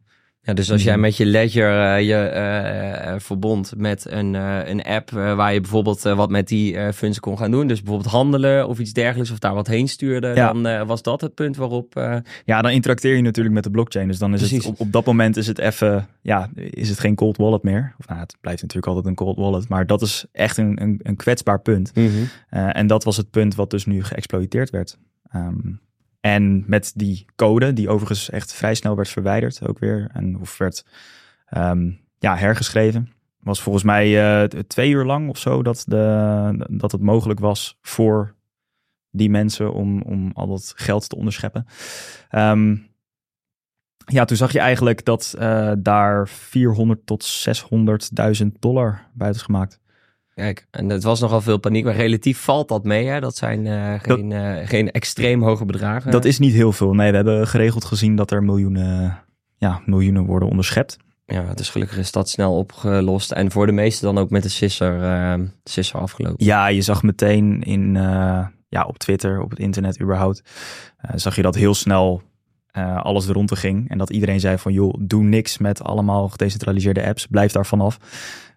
Ja, 0.46 0.54
dus 0.54 0.72
als 0.72 0.84
jij 0.84 0.94
Mhm. 0.94 1.02
met 1.02 1.18
je 1.18 1.26
Ledger 1.26 1.96
eh, 1.96 2.02
je 2.08 2.14
eh, 2.16 3.08
eh, 3.14 3.20
verbond 3.20 3.74
met 3.78 4.06
een, 4.12 4.34
een 4.70 4.84
app 4.84 5.10
waar 5.10 5.54
je 5.54 5.62
bijvoorbeeld 5.62 6.02
wat 6.02 6.30
met 6.30 6.48
die 6.48 6.94
funds 6.94 7.20
kon 7.20 7.38
gaan 7.38 7.52
doen, 7.52 7.68
dus 7.68 7.82
bijvoorbeeld 7.82 8.12
handelen 8.14 8.68
of 8.68 8.80
iets 8.80 8.94
dergelijks, 8.94 9.32
of 9.32 9.40
daar 9.40 9.54
wat 9.54 9.68
heen 9.68 9.88
stuurde, 9.88 10.28
Ja. 10.28 10.54
dan 10.54 10.86
was 10.88 11.02
dat 11.02 11.22
het 11.22 11.34
punt 11.34 11.56
waarop... 11.56 11.94
Ja, 12.46 12.62
dan 12.62 12.72
interacteer 12.72 13.16
je 13.16 13.22
natuurlijk 13.22 13.56
met 13.56 13.64
de 13.64 13.72
blockchain. 13.72 14.08
Dus 14.08 14.18
dan 14.18 14.34
is 14.34 14.40
Precies. 14.40 14.64
het 14.66 14.74
op, 14.74 14.80
op 14.80 14.92
dat 14.92 15.06
moment 15.06 15.38
is 15.38 15.48
het 15.48 15.60
even, 15.60 16.08
ja, 16.22 16.50
is 16.56 16.90
het 16.90 17.00
geen 17.00 17.16
cold 17.16 17.38
wallet 17.38 17.64
meer. 17.64 17.96
Of 18.00 18.08
nou, 18.08 18.20
het 18.20 18.38
blijft 18.42 18.62
natuurlijk 18.62 18.88
altijd 18.88 19.06
een 19.08 19.16
cold 19.26 19.38
wallet. 19.38 19.70
Maar 19.70 19.86
dat 19.88 20.02
is 20.02 20.26
echt 20.32 20.58
een, 20.58 20.82
een, 20.82 21.00
een 21.04 21.16
kwetsbaar 21.16 21.60
punt. 21.62 21.92
Eh, 22.50 22.78
en 22.78 22.88
dat 22.88 23.04
was 23.04 23.18
het 23.18 23.30
punt 23.30 23.56
wat 23.56 23.70
dus 23.70 23.86
nu 23.86 24.04
geëxploiteerd 24.04 24.70
werd. 24.70 24.98
Ehm, 25.32 25.58
en 26.24 26.64
met 26.68 26.92
die 26.96 27.26
code, 27.36 27.74
die 27.74 27.90
overigens 27.90 28.30
echt 28.30 28.54
vrij 28.54 28.76
snel 28.76 28.96
werd 28.96 29.10
verwijderd 29.10 29.68
ook 29.68 29.80
weer. 29.80 30.10
En 30.14 30.40
of 30.40 30.58
werd 30.58 30.86
ehm, 31.46 31.92
ja, 32.18 32.36
hergeschreven. 32.36 33.12
Was 33.40 33.62
volgens 33.62 33.84
mij 33.84 34.42
eh, 34.42 34.48
twee 34.48 34.92
uur 34.92 35.06
lang 35.06 35.30
of 35.30 35.38
zo 35.38 35.64
dat, 35.64 35.84
de, 35.88 36.66
dat 36.70 36.92
het 36.92 37.02
mogelijk 37.02 37.40
was 37.40 37.78
voor 37.82 38.36
die 39.10 39.30
mensen 39.30 39.74
om, 39.74 40.02
om 40.02 40.32
al 40.34 40.48
dat 40.48 40.74
geld 40.76 41.10
te 41.10 41.16
onderscheppen. 41.16 41.66
Ehm, 42.30 42.78
ja, 44.06 44.26
toen 44.26 44.38
zag 44.38 44.52
je 44.52 44.60
eigenlijk 44.60 45.06
dat 45.06 45.36
eh, 45.38 45.72
daar 45.78 46.28
400 46.28 47.06
tot 47.06 47.48
600.000 48.44 48.48
dollar 48.60 49.08
buiten 49.14 49.42
gemaakt. 49.42 49.80
Kijk, 50.36 50.68
en 50.72 50.90
het 50.90 51.04
was 51.04 51.20
nogal 51.20 51.42
veel 51.42 51.58
paniek, 51.58 51.84
maar 51.84 51.96
relatief 51.96 52.40
valt 52.40 52.68
dat 52.68 52.84
mee. 52.84 53.08
Hè? 53.08 53.20
Dat 53.20 53.36
zijn 53.36 53.68
eh, 53.68 53.94
geen, 53.98 54.32
eh, 54.32 54.68
geen 54.68 54.92
extreem 54.92 55.44
hoge 55.44 55.66
bedragen. 55.66 56.12
Dat 56.12 56.26
is 56.26 56.40
niet 56.40 56.54
heel 56.54 56.72
veel. 56.72 56.94
Nee, 56.94 57.10
we 57.10 57.16
hebben 57.16 57.48
geregeld 57.48 57.86
gezien 57.86 58.16
dat 58.16 58.32
er 58.32 58.44
miljoenen, 58.44 59.20
ja, 59.58 59.82
miljoenen 59.86 60.26
worden 60.26 60.50
onderschept. 60.50 60.98
Ja, 61.26 61.54
dus 61.54 61.70
gelukkig 61.70 61.98
is 61.98 62.12
dat 62.12 62.30
snel 62.30 62.58
opgelost. 62.58 63.32
En 63.32 63.52
voor 63.52 63.66
de 63.66 63.72
meesten 63.72 64.14
dan 64.14 64.24
ook 64.24 64.30
met 64.30 64.44
de 64.44 64.50
sisser, 64.50 65.04
eh 65.04 65.40
sisser 65.64 66.00
afgelopen. 66.00 66.46
Ja, 66.46 66.68
je 66.68 66.82
zag 66.82 67.04
meteen 67.04 67.62
in, 67.62 67.94
ja, 68.70 68.84
op 68.88 68.98
Twitter, 68.98 69.42
op 69.42 69.50
het 69.50 69.60
internet 69.60 70.02
überhaupt, 70.02 70.42
zag 71.16 71.36
je 71.36 71.42
dat 71.42 71.56
heel 71.56 71.74
snel 71.74 72.22
alles 72.98 73.28
er 73.28 73.34
rond 73.34 73.48
te 73.48 73.56
ging. 73.56 73.90
En 73.90 73.98
dat 73.98 74.10
iedereen 74.10 74.40
zei 74.40 74.58
van, 74.58 74.74
joh, 74.74 74.94
doe 75.00 75.24
niks 75.24 75.58
met 75.58 75.84
allemaal 75.84 76.30
gedecentraliseerde 76.30 77.06
apps. 77.06 77.28
Blijf 77.28 77.52
daar 77.52 77.66
vanaf. 77.66 78.00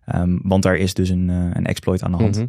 Ehm, 0.07 0.37
want 0.43 0.63
daar 0.63 0.77
is 0.77 0.95
dus 0.95 1.09
een, 1.09 1.31
eh, 1.31 1.37
een 1.53 1.67
exploit 1.67 2.03
aan 2.03 2.11
de 2.11 2.17
hand. 2.17 2.47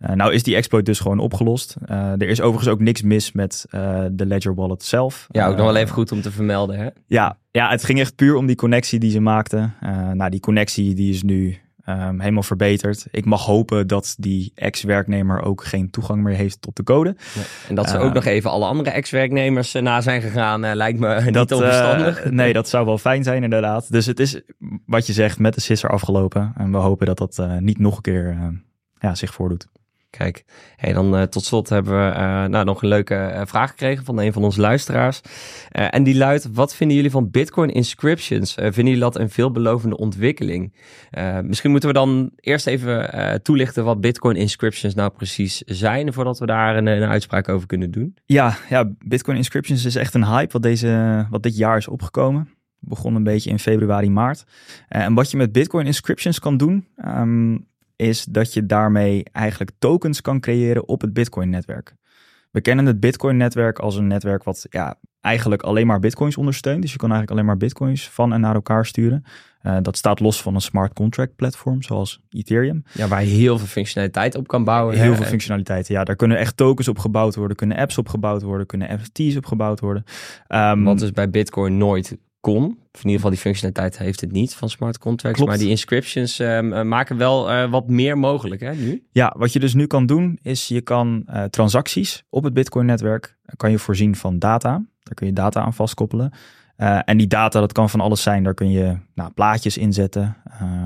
Uh, 0.00 0.10
nou 0.10 0.32
is 0.32 0.42
die 0.42 0.56
exploit 0.56 0.86
dus 0.86 1.00
gewoon 1.00 1.18
opgelost. 1.18 1.76
Uh, 1.90 2.12
er 2.12 2.28
is 2.28 2.40
overigens 2.40 2.68
ook 2.72 2.80
niks 2.80 3.02
mis 3.02 3.32
met 3.32 3.66
de 4.10 4.26
Ledger 4.26 4.54
Wallet 4.54 4.82
zelf. 4.82 5.26
Ja, 5.30 5.46
ook 5.46 5.56
nog 5.56 5.66
wel 5.66 5.76
even 5.76 5.94
goed 5.94 6.12
om 6.12 6.20
te 6.20 6.30
vermelden. 6.30 6.78
Hè? 6.78 6.88
Ja, 7.06 7.38
ja, 7.50 7.70
het 7.70 7.84
ging 7.84 8.00
echt 8.00 8.14
puur 8.14 8.34
om 8.36 8.46
die 8.46 8.56
connectie 8.56 8.98
die 8.98 9.10
ze 9.10 9.20
maakten. 9.20 9.74
nou, 10.12 10.30
die 10.30 10.40
connectie 10.40 10.94
die 10.94 11.12
is 11.12 11.22
nu 11.22 11.58
um, 11.88 12.20
helemaal 12.20 12.42
verbeterd. 12.42 13.06
Ik 13.10 13.24
mag 13.24 13.44
hopen 13.44 13.86
dat 13.86 14.14
die 14.18 14.52
ex-werknemer 14.54 15.42
ook 15.42 15.64
geen 15.64 15.90
toegang 15.90 16.22
meer 16.22 16.34
heeft 16.34 16.60
tot 16.60 16.76
de 16.76 16.82
code. 16.82 17.16
Ja, 17.34 17.42
en 17.68 17.74
dat 17.74 17.90
ze 17.90 17.98
ook 17.98 18.12
nog 18.12 18.24
even 18.24 18.50
alle 18.50 18.66
andere 18.66 18.90
ex-werknemers 18.90 19.72
na 19.72 20.00
zijn 20.00 20.22
gegaan, 20.22 20.74
lijkt 20.74 20.98
me 20.98 21.14
dat, 21.30 21.48
niet 21.48 21.58
onverstandig. 21.58 22.30
nee, 22.30 22.52
dat 22.52 22.68
zou 22.68 22.86
wel 22.86 22.98
fijn 22.98 23.22
zijn 23.22 23.42
inderdaad. 23.42 23.92
Dus 23.92 24.06
het 24.06 24.20
is 24.20 24.40
wat 24.86 25.06
je 25.06 25.12
zegt 25.12 25.38
met 25.38 25.54
de 25.54 25.60
sisser 25.60 25.90
afgelopen. 25.90 26.52
En 26.56 26.70
we 26.70 26.78
hopen 26.78 27.06
dat 27.06 27.18
dat 27.18 27.42
niet 27.60 27.78
nog 27.78 27.96
een 27.96 28.02
keer 28.02 28.52
ja, 28.98 29.14
zich 29.14 29.34
voordoet. 29.34 29.68
Kijk, 30.10 30.44
hey, 30.76 30.92
dan 30.92 31.14
uh, 31.14 31.22
tot 31.22 31.44
slot 31.44 31.68
hebben 31.68 31.92
we 31.92 32.14
uh, 32.14 32.44
nou, 32.44 32.64
nog 32.64 32.82
een 32.82 32.88
leuke 32.88 33.14
uh, 33.14 33.42
vraag 33.44 33.70
gekregen 33.70 34.04
van 34.04 34.18
een 34.18 34.32
van 34.32 34.44
onze 34.44 34.60
luisteraars. 34.60 35.20
en 35.70 36.02
die 36.02 36.16
luidt, 36.16 36.48
wat 36.52 36.74
vinden 36.74 36.96
jullie 36.96 37.10
van 37.10 37.30
Bitcoin 37.30 37.70
inscriptions? 37.70 38.54
vinden 38.54 38.84
jullie 38.84 38.98
dat 38.98 39.18
een 39.18 39.30
veelbelovende 39.30 39.96
ontwikkeling? 39.96 40.74
misschien 41.42 41.70
moeten 41.70 41.88
we 41.88 41.94
dan 41.94 42.30
eerst 42.36 42.66
even 42.66 43.42
toelichten 43.42 43.84
wat 43.84 44.00
Bitcoin 44.00 44.36
inscriptions 44.36 44.94
nou 44.94 45.10
precies 45.10 45.62
zijn, 45.66 46.12
voordat 46.12 46.38
we 46.38 46.46
daar 46.46 46.76
een, 46.76 46.86
een, 46.86 47.08
uitspraak 47.08 47.48
over 47.48 47.66
kunnen 47.66 47.90
doen. 47.90 48.16
Ja, 48.26 48.56
ja, 48.68 48.90
Bitcoin 48.98 49.36
inscriptions 49.36 49.84
is 49.84 49.96
echt 49.96 50.14
een 50.14 50.26
hype 50.26 50.52
wat, 50.52 50.62
deze, 50.62 51.26
wat 51.30 51.42
dit 51.42 51.56
jaar 51.56 51.76
is 51.76 51.88
opgekomen. 51.88 52.48
Begon 52.80 53.14
een 53.14 53.24
beetje 53.24 53.50
in 53.50 53.58
februari, 53.58 54.10
maart. 54.10 54.44
en 54.88 55.14
wat 55.14 55.30
je 55.30 55.36
met 55.36 55.52
Bitcoin 55.52 55.86
inscriptions 55.86 56.38
kan 56.38 56.56
doen, 56.56 56.86
um, 57.04 57.66
is 57.98 58.24
dat 58.24 58.52
je 58.52 58.66
daarmee 58.66 59.24
eigenlijk 59.32 59.70
tokens 59.78 60.20
kan 60.20 60.40
creëren 60.40 60.88
op 60.88 61.00
het 61.00 61.12
Bitcoin-netwerk. 61.12 61.94
We 62.50 62.60
kennen 62.60 62.86
het 62.86 63.00
Bitcoin-netwerk 63.00 63.78
als 63.78 63.96
een 63.96 64.06
netwerk 64.06 64.44
wat 64.44 64.66
ja, 64.70 64.98
eigenlijk 65.20 65.62
alleen 65.62 65.86
maar 65.86 65.98
Bitcoins 65.98 66.36
ondersteunt. 66.36 66.82
Dus 66.82 66.92
je 66.92 66.98
kan 66.98 67.10
eigenlijk 67.10 67.38
alleen 67.38 67.50
maar 67.50 67.66
Bitcoins 67.66 68.08
van 68.08 68.32
en 68.32 68.40
naar 68.40 68.54
elkaar 68.54 68.86
sturen. 68.86 69.24
Uh, 69.62 69.76
dat 69.82 69.96
staat 69.96 70.20
los 70.20 70.42
van 70.42 70.54
een 70.54 70.60
smart 70.60 70.92
contract 70.92 71.36
platform 71.36 71.82
zoals 71.82 72.20
Ethereum. 72.30 72.82
Ja, 72.92 73.08
waar 73.08 73.24
je 73.24 73.30
heel 73.30 73.58
veel 73.58 73.66
functionaliteit 73.66 74.34
op 74.34 74.48
kan 74.48 74.64
bouwen. 74.64 74.98
Heel 74.98 75.14
veel 75.14 75.24
functionaliteiten, 75.24 75.94
ja. 75.94 76.04
Daar 76.04 76.16
kunnen 76.16 76.38
echt 76.38 76.56
tokens 76.56 76.88
op 76.88 76.98
gebouwd 76.98 77.34
worden, 77.34 77.56
kunnen 77.56 77.76
apps 77.76 77.98
op 77.98 78.08
gebouwd 78.08 78.42
worden, 78.42 78.66
kunnen 78.66 78.94
NFT's 78.94 79.36
op 79.36 79.46
gebouwd 79.46 79.80
worden. 79.80 80.04
Um, 80.48 80.84
Wat 80.84 80.98
dus 80.98 81.12
bij 81.12 81.30
Bitcoin 81.30 81.76
nooit 81.76 82.16
kon. 82.40 82.64
Of 82.64 83.04
in 83.04 83.10
ieder 83.10 83.14
geval 83.14 83.30
die 83.30 83.40
functionaliteit 83.40 83.98
heeft 83.98 84.20
het 84.20 84.32
niet 84.32 84.54
van 84.54 84.70
smart 84.70 84.98
contracts. 84.98 85.36
Klopt. 85.36 85.50
Maar 85.50 85.60
die 85.60 85.70
inscriptions 85.70 86.38
um, 86.38 86.88
maken 86.88 87.16
wel 87.16 87.50
uh, 87.50 87.70
wat 87.70 87.88
meer 87.88 88.18
mogelijk 88.18 88.60
hè, 88.60 88.74
nu. 88.74 89.06
Ja, 89.10 89.34
wat 89.36 89.52
je 89.52 89.58
dus 89.58 89.74
nu 89.74 89.86
kan 89.86 90.06
doen 90.06 90.38
is 90.42 90.68
je 90.68 90.80
kan 90.80 91.26
uh, 91.26 91.44
transacties 91.44 92.24
op 92.30 92.44
het 92.44 92.54
Bitcoin 92.54 92.86
netwerk 92.86 93.36
kan 93.56 93.70
je 93.70 93.78
voorzien 93.78 94.16
van 94.16 94.38
data. 94.38 94.70
Daar 95.02 95.14
kun 95.14 95.26
je 95.26 95.32
data 95.32 95.60
aan 95.60 95.74
vastkoppelen. 95.74 96.32
Uh, 96.76 96.98
en 97.04 97.16
die 97.16 97.26
data, 97.26 97.60
dat 97.60 97.72
kan 97.72 97.90
van 97.90 98.00
alles 98.00 98.22
zijn. 98.22 98.42
Daar 98.42 98.54
kun 98.54 98.70
je 98.70 98.98
nou, 99.14 99.30
plaatjes 99.30 99.78
inzetten, 99.78 100.36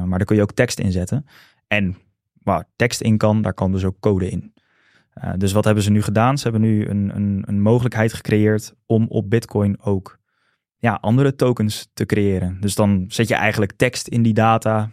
maar 0.07 0.19
daar 0.19 0.25
kun 0.25 0.37
je 0.37 0.43
ook 0.43 0.53
tekst 0.53 0.79
inzetten. 0.79 1.27
En 1.67 1.97
waar 2.43 2.69
tekst 2.77 3.01
in 3.01 3.17
kan, 3.17 3.43
daar 3.43 3.55
kan 3.55 3.73
dus 3.73 3.85
ook 3.85 3.97
code 4.01 4.31
in. 4.31 4.53
dus 5.37 5.53
wat 5.53 5.65
hebben 5.65 5.83
ze 5.83 5.91
nu 5.91 6.03
gedaan? 6.03 6.39
Ze 6.39 6.43
hebben 6.43 6.61
nu 6.61 6.87
een, 6.87 7.11
een, 7.15 7.43
een 7.47 7.61
mogelijkheid 7.61 8.13
gecreëerd 8.13 8.75
om 8.87 9.07
op 9.09 9.31
Bitcoin 9.31 9.81
ook 9.81 10.21
ja, 10.83 10.99
andere 11.01 11.35
tokens 11.35 11.89
te 11.95 12.07
creëren. 12.07 12.61
Dus 12.61 12.75
dan 12.75 13.05
zet 13.09 13.29
je 13.29 13.35
eigenlijk 13.35 13.73
tekst 13.73 14.09
in 14.09 14.23
die 14.23 14.35
data 14.35 14.91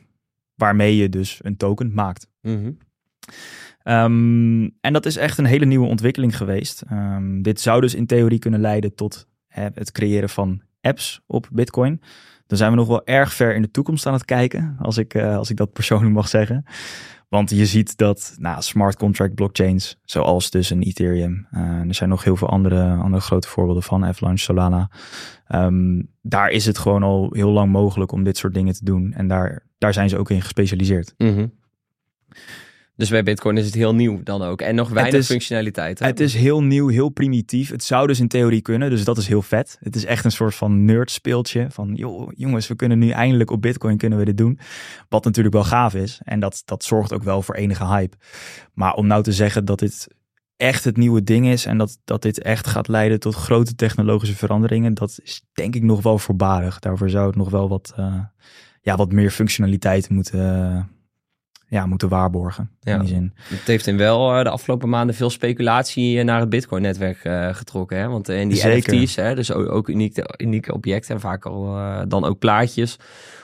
waarmee 0.55 0.95
je 0.95 1.09
dus 1.09 1.39
een 1.41 1.57
token 1.57 1.93
maakt. 1.93 2.27
Mm 2.41 2.77
en 4.81 4.93
dat 4.93 5.05
is 5.05 5.15
echt 5.15 5.37
een 5.37 5.45
hele 5.45 5.65
nieuwe 5.65 5.87
ontwikkeling 5.87 6.37
geweest. 6.37 6.83
Um, 6.91 7.41
dit 7.41 7.59
zou 7.59 7.81
dus 7.81 7.93
in 7.93 8.05
theorie 8.05 8.39
kunnen 8.39 8.59
leiden 8.59 8.95
tot 8.95 9.27
hè, 9.47 9.67
het 9.73 9.91
creëren 9.91 10.29
van 10.29 10.61
apps 10.81 11.21
op 11.25 11.49
Bitcoin. 11.51 12.01
Dan 12.49 12.57
zijn 12.57 12.71
we 12.71 12.77
nog 12.77 12.87
wel 12.87 13.05
erg 13.05 13.33
ver 13.33 13.55
in 13.55 13.61
de 13.61 13.71
toekomst 13.71 14.05
aan 14.05 14.13
het 14.13 14.25
kijken, 14.25 14.75
als 14.79 14.97
ik, 14.97 15.13
uh, 15.13 15.37
als 15.37 15.49
ik 15.49 15.57
dat 15.57 15.73
persoonlijk 15.73 16.13
mag 16.13 16.27
zeggen. 16.27 16.65
Want 17.27 17.49
je 17.49 17.65
ziet 17.65 17.97
dat 17.97 18.35
nou, 18.37 18.61
smart 18.61 18.95
contract 18.95 19.35
blockchains, 19.35 19.99
zoals 20.03 20.49
dus 20.49 20.69
een 20.69 20.81
Ethereum, 20.81 21.47
uh, 21.51 21.61
er 21.61 21.93
zijn 21.93 22.09
nog 22.09 22.23
heel 22.23 22.35
veel 22.35 22.49
andere, 22.49 22.95
andere 22.95 23.21
grote 23.21 23.47
voorbeelden 23.47 23.83
van, 23.83 24.05
Avalanche, 24.05 24.43
Solana. 24.43 24.91
Um, 25.47 26.09
daar 26.21 26.49
is 26.49 26.65
het 26.65 26.77
gewoon 26.77 27.03
al 27.03 27.29
heel 27.31 27.49
lang 27.49 27.71
mogelijk 27.71 28.11
om 28.11 28.23
dit 28.23 28.37
soort 28.37 28.53
dingen 28.53 28.73
te 28.73 28.85
doen. 28.85 29.13
En 29.13 29.27
daar, 29.27 29.65
daar 29.77 29.93
zijn 29.93 30.09
ze 30.09 30.17
ook 30.17 30.29
in 30.29 30.41
gespecialiseerd. 30.41 31.13
Mm. 31.17 31.53
Dus 32.99 33.09
bij 33.09 33.23
Bitcoin 33.23 33.57
is 33.57 33.65
het 33.65 33.73
heel 33.73 33.95
nieuw 33.95 34.23
dan 34.23 34.41
ook. 34.41 34.61
En 34.61 34.75
nog 34.75 34.89
weinig 34.89 35.25
functionaliteit. 35.25 35.99
Het 35.99 36.19
is 36.19 36.33
heel 36.33 36.63
nieuw, 36.63 36.87
heel 36.87 37.09
primitief. 37.09 37.69
Het 37.69 37.83
zou 37.83 38.07
dus 38.07 38.19
in 38.19 38.27
theorie 38.27 38.61
kunnen, 38.61 38.89
dus 38.89 39.03
dat 39.03 39.17
is 39.17 39.27
heel 39.27 39.41
vet. 39.41 39.77
Het 39.79 39.95
is 39.95 40.05
echt 40.05 40.25
een 40.25 40.31
soort 40.31 40.55
van 40.55 40.85
nerd 40.85 41.11
speeltje. 41.11 41.67
Van 41.69 41.93
joh, 41.95 42.31
jongens, 42.35 42.67
we 42.67 42.75
kunnen 42.75 42.99
nu 42.99 43.09
eindelijk 43.09 43.51
op 43.51 43.61
Bitcoin 43.61 43.97
kunnen 43.97 44.19
we 44.19 44.25
dit 44.25 44.37
doen. 44.37 44.59
Wat 45.09 45.23
natuurlijk 45.23 45.55
wel 45.55 45.63
gaaf 45.63 45.93
is. 45.93 46.21
En 46.23 46.39
dat, 46.39 46.61
dat 46.65 46.83
zorgt 46.83 47.13
ook 47.13 47.23
wel 47.23 47.41
voor 47.41 47.55
enige 47.55 47.85
hype. 47.85 48.17
Maar 48.73 48.93
om 48.93 49.07
nou 49.07 49.23
te 49.23 49.31
zeggen 49.31 49.65
dat 49.65 49.79
dit 49.79 50.07
echt 50.57 50.83
het 50.83 50.97
nieuwe 50.97 51.23
ding 51.23 51.47
is 51.47 51.65
en 51.65 51.77
dat, 51.77 51.97
dat 52.03 52.21
dit 52.21 52.41
echt 52.41 52.67
gaat 52.67 52.87
leiden 52.87 53.19
tot 53.19 53.35
grote 53.35 53.75
technologische 53.75 54.35
veranderingen, 54.35 54.93
dat 54.93 55.19
is 55.23 55.41
denk 55.53 55.75
ik 55.75 55.83
nog 55.83 56.01
wel 56.01 56.17
voorbarig. 56.17 56.79
Daarvoor 56.79 57.09
zou 57.09 57.27
het 57.27 57.35
nog 57.35 57.49
wel 57.49 57.69
wat, 57.69 57.93
uh, 57.99 58.23
ja, 58.81 58.95
wat 58.95 59.11
meer 59.11 59.31
functionaliteit 59.31 60.09
moeten 60.09 60.97
ja, 61.69 61.85
moeten 61.85 62.09
waarborgen. 62.09 62.69
Ja. 62.79 62.93
In 62.93 62.99
die 62.99 63.09
zin. 63.09 63.33
Het 63.43 63.67
heeft 63.67 63.87
in 63.87 63.97
wel 63.97 64.37
uh, 64.37 64.43
de 64.43 64.49
afgelopen 64.49 64.89
maanden 64.89 65.15
veel 65.15 65.29
speculatie 65.29 66.19
eh, 66.19 66.25
naar 66.25 66.39
het 66.39 66.49
Bitcoin-netwerk 66.49 67.23
uh, 67.23 67.53
getrokken. 67.53 67.97
Hè? 67.97 68.07
Want 68.07 68.29
in 68.29 68.49
die 68.49 68.57
Zeker. 68.57 68.93
NFT's, 68.95 69.15
hè, 69.15 69.35
dus 69.35 69.53
ook, 69.53 69.89
unieke, 69.89 70.35
unieke 70.37 70.73
objecten 70.73 71.15
en 71.15 71.21
vaak 71.21 71.45
al 71.45 71.77
dan 72.07 72.25
ook 72.25 72.39
plaatjes. 72.39 72.99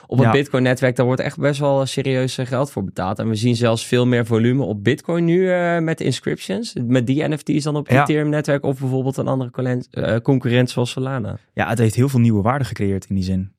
Op 0.06 0.18
het 0.18 0.30
Bitcoin-netwerk, 0.30 0.96
daar 0.96 1.06
wordt 1.06 1.20
echt 1.20 1.38
best 1.38 1.60
wel 1.60 1.86
serieus 1.86 2.38
geld 2.42 2.70
voor 2.70 2.84
betaald. 2.84 3.18
En 3.18 3.28
we 3.28 3.34
zien 3.34 3.56
zelfs 3.56 3.86
veel 3.86 4.06
meer 4.06 4.26
volume 4.26 4.62
op 4.62 4.84
Bitcoin 4.84 5.24
nu 5.24 5.50
met 5.80 6.00
inscriptions. 6.00 6.74
Met 6.86 7.06
die 7.06 7.28
NFT's 7.28 7.62
dan 7.62 7.76
op 7.76 7.88
het 7.88 7.98
Ethereum-netwerk 7.98 8.64
of 8.64 8.78
bijvoorbeeld 8.80 9.16
een 9.16 9.28
andere 9.28 10.20
concurrent 10.22 10.70
zoals 10.70 10.90
Solana. 10.90 11.38
Ja, 11.52 11.68
het 11.68 11.78
heeft 11.78 11.94
heel 11.94 12.08
veel 12.08 12.20
nieuwe 12.20 12.42
waarde 12.42 12.64
gecreëerd 12.64 13.06
in 13.08 13.14
die 13.14 13.24
zin. 13.24 13.52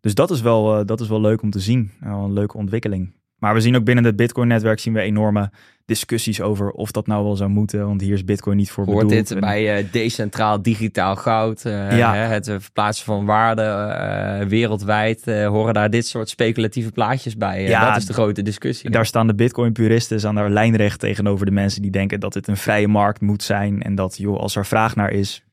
Dus 0.00 0.14
dat 0.14 0.30
is 0.30 0.40
wel, 0.40 0.86
dat 0.86 1.00
is 1.00 1.08
wel 1.08 1.20
leuk 1.20 1.42
om 1.42 1.50
te 1.50 1.60
zien. 1.60 1.90
een 2.00 2.32
leuke 2.32 2.56
ontwikkeling. 2.56 3.12
Maar 3.44 3.54
we 3.54 3.60
zien 3.60 3.76
ook 3.76 3.84
binnen 3.84 4.04
het 4.04 4.16
Bitcoin-netwerk 4.16 4.78
zien 4.78 4.92
we 4.92 5.00
enorme 5.00 5.50
discussies 5.84 6.40
over 6.40 6.70
of 6.70 6.90
dat 6.90 7.06
nou 7.06 7.24
wel 7.24 7.36
zou 7.36 7.50
moeten. 7.50 7.86
Want 7.86 8.00
hier 8.00 8.12
is 8.12 8.24
Bitcoin 8.24 8.56
niet 8.56 8.70
voor 8.70 8.84
Hoort 8.84 9.08
dit 9.08 9.40
bij 9.40 9.78
uh, 9.78 9.86
decentraal 9.92 10.62
digitaal 10.62 11.16
goud, 11.16 11.64
uh, 11.64 11.98
ja. 11.98 12.14
hè, 12.14 12.20
het 12.20 12.46
verplaatsen 12.46 13.04
van 13.04 13.24
waarde 13.24 13.62
uh, 13.62 14.48
wereldwijd, 14.48 15.24
horen 15.24 15.74
daar 15.74 15.90
dit 15.90 16.06
soort 16.06 16.28
speculatieve 16.28 16.90
plaatjes 16.90 17.36
bij? 17.36 17.62
ja, 17.62 17.88
dat 17.88 17.96
is 17.96 18.06
de 18.06 18.12
grote 18.12 18.42
discussie. 18.42 18.90
Daar 18.90 19.06
staan 19.06 19.26
de 19.26 19.34
Bitcoin-puristen 19.34 20.28
aan 20.28 20.34
daar 20.34 20.50
lijnrecht 20.50 21.00
tegenover 21.00 21.46
de 21.46 21.52
mensen 21.52 21.82
die 21.82 21.90
denken 21.90 22.20
dat 22.20 22.34
het 22.34 22.48
een 22.48 22.56
vrije 22.56 22.88
markt 22.88 23.20
moet 23.20 23.42
zijn. 23.42 23.82
En 23.82 23.94
dat, 23.94 24.16
joh, 24.16 24.38
als 24.38 24.56
er 24.56 24.66
vraag 24.66 24.96
naar 24.96 25.10
is, 25.10 25.44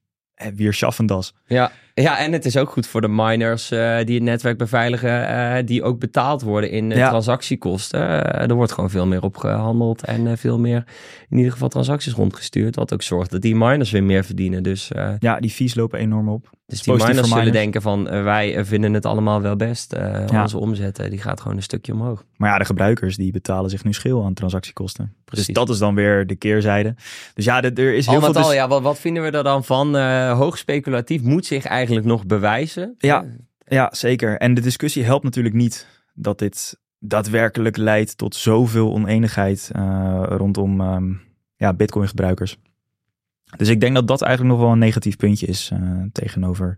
weer 0.56 0.74
schaffen 0.74 1.06
das. 1.06 1.34
Ja, 1.46 1.72
ja, 1.94 2.20
en 2.20 2.32
het 2.32 2.46
is 2.46 2.58
ook 2.58 2.70
goed 2.70 2.88
voor 2.88 3.02
de 3.02 3.08
miners 3.08 3.72
uh, 3.72 3.98
die 4.04 4.16
het 4.16 4.24
netwerk 4.24 4.58
beveiligen, 4.58 5.22
uh, 5.22 5.56
die 5.66 5.84
ook 5.84 6.00
betaald 6.00 6.42
worden 6.42 6.72
in 6.72 6.90
transactiekosten. 6.90 8.00
er 8.34 8.54
wordt 8.54 8.72
gewoon 8.72 8.90
veel 8.90 9.06
meer 9.06 9.24
op 9.24 9.38
gehandeld 9.38 10.06
en 10.06 10.38
veel 10.38 10.60
meer 10.60 10.84
in 11.30 11.38
ieder 11.38 11.52
geval 11.52 11.70
transacties 11.70 12.14
rondgestuurd. 12.14 12.76
Wat 12.76 12.94
ook 12.94 13.02
zorgt 13.02 13.32
dat 13.32 13.42
die 13.42 13.56
miners 13.56 13.92
weer 13.92 14.04
meer 14.04 14.24
verdienen. 14.24 14.64
Dus, 14.64 14.92
ja, 15.20 15.40
die 15.40 15.50
fees 15.50 15.76
lopen 15.76 16.00
enorm 16.00 16.30
op. 16.30 16.50
Dus 16.72 16.82
die 16.82 16.94
miners 16.94 17.30
zullen 17.30 17.52
denken 17.52 17.82
van 17.82 18.04
wij 18.04 18.66
vinden 18.66 18.94
het 18.94 19.06
allemaal 19.06 19.42
wel 19.42 19.56
best. 19.56 19.96
Ja. 20.32 20.42
Onze 20.42 20.58
omzet 20.58 21.06
die 21.10 21.20
gaat 21.20 21.42
gewoon 21.42 21.58
een 21.58 21.64
stukje 21.64 21.94
omhoog. 21.94 22.24
Maar 22.38 22.50
ja, 22.50 22.58
de 22.58 22.66
gebruikers 22.66 23.16
die 23.16 23.32
betalen 23.32 23.70
zich 23.70 23.84
nu 23.84 23.94
schil 23.94 24.26
aan 24.26 24.34
transactiekosten. 24.34 25.06
Dus 25.06 25.24
Precies. 25.26 25.46
Dus 25.46 25.56
dat 25.56 25.70
is 25.70 25.78
dan 25.78 25.96
weer 25.96 26.28
de 26.28 26.36
keerzijde. 26.36 26.96
Dus 27.34 27.46
ja, 27.46 27.62
er 27.62 27.94
is 27.94 28.06
heel 28.06 28.16
al 28.22 28.34
veel... 28.34 28.42
Al, 28.42 28.54
ja, 28.54 28.68
wat, 28.68 28.82
wat 28.82 29.00
vinden 29.00 29.24
we 29.24 29.32
er 29.32 29.44
dan 29.44 29.64
van? 29.64 29.96
hoog 30.30 30.58
speculatief 30.58 31.22
moet 31.22 31.46
zich 31.46 31.66
eigenlijk 31.66 32.06
nog 32.06 32.26
bewijzen. 32.26 32.96
Ja, 32.98 33.26
ja, 33.68 33.90
zeker. 33.94 34.38
En 34.38 34.54
de 34.54 34.62
discussie 34.62 35.04
helpt 35.04 35.24
natuurlijk 35.24 35.56
niet 35.56 35.88
dat 36.14 36.40
dit 36.40 36.80
daadwerkelijk 37.00 37.78
leidt 37.78 38.18
tot 38.18 38.36
zoveel 38.36 38.94
oneenigheid 38.94 39.72
rondom 40.24 40.82
um, 40.82 41.22
ja, 41.56 41.74
Bitcoin-gebruikers. 41.74 42.58
Dus 43.58 43.70
ik 43.70 43.80
denk 43.80 43.96
dat 43.96 44.08
dat 44.08 44.22
eigenlijk 44.22 44.56
nog 44.56 44.64
wel 44.64 44.74
een 44.74 44.80
negatief 44.80 45.18
puntje 45.18 45.46
is 45.46 45.72
uh, 45.74 45.80
tegenover 46.12 46.78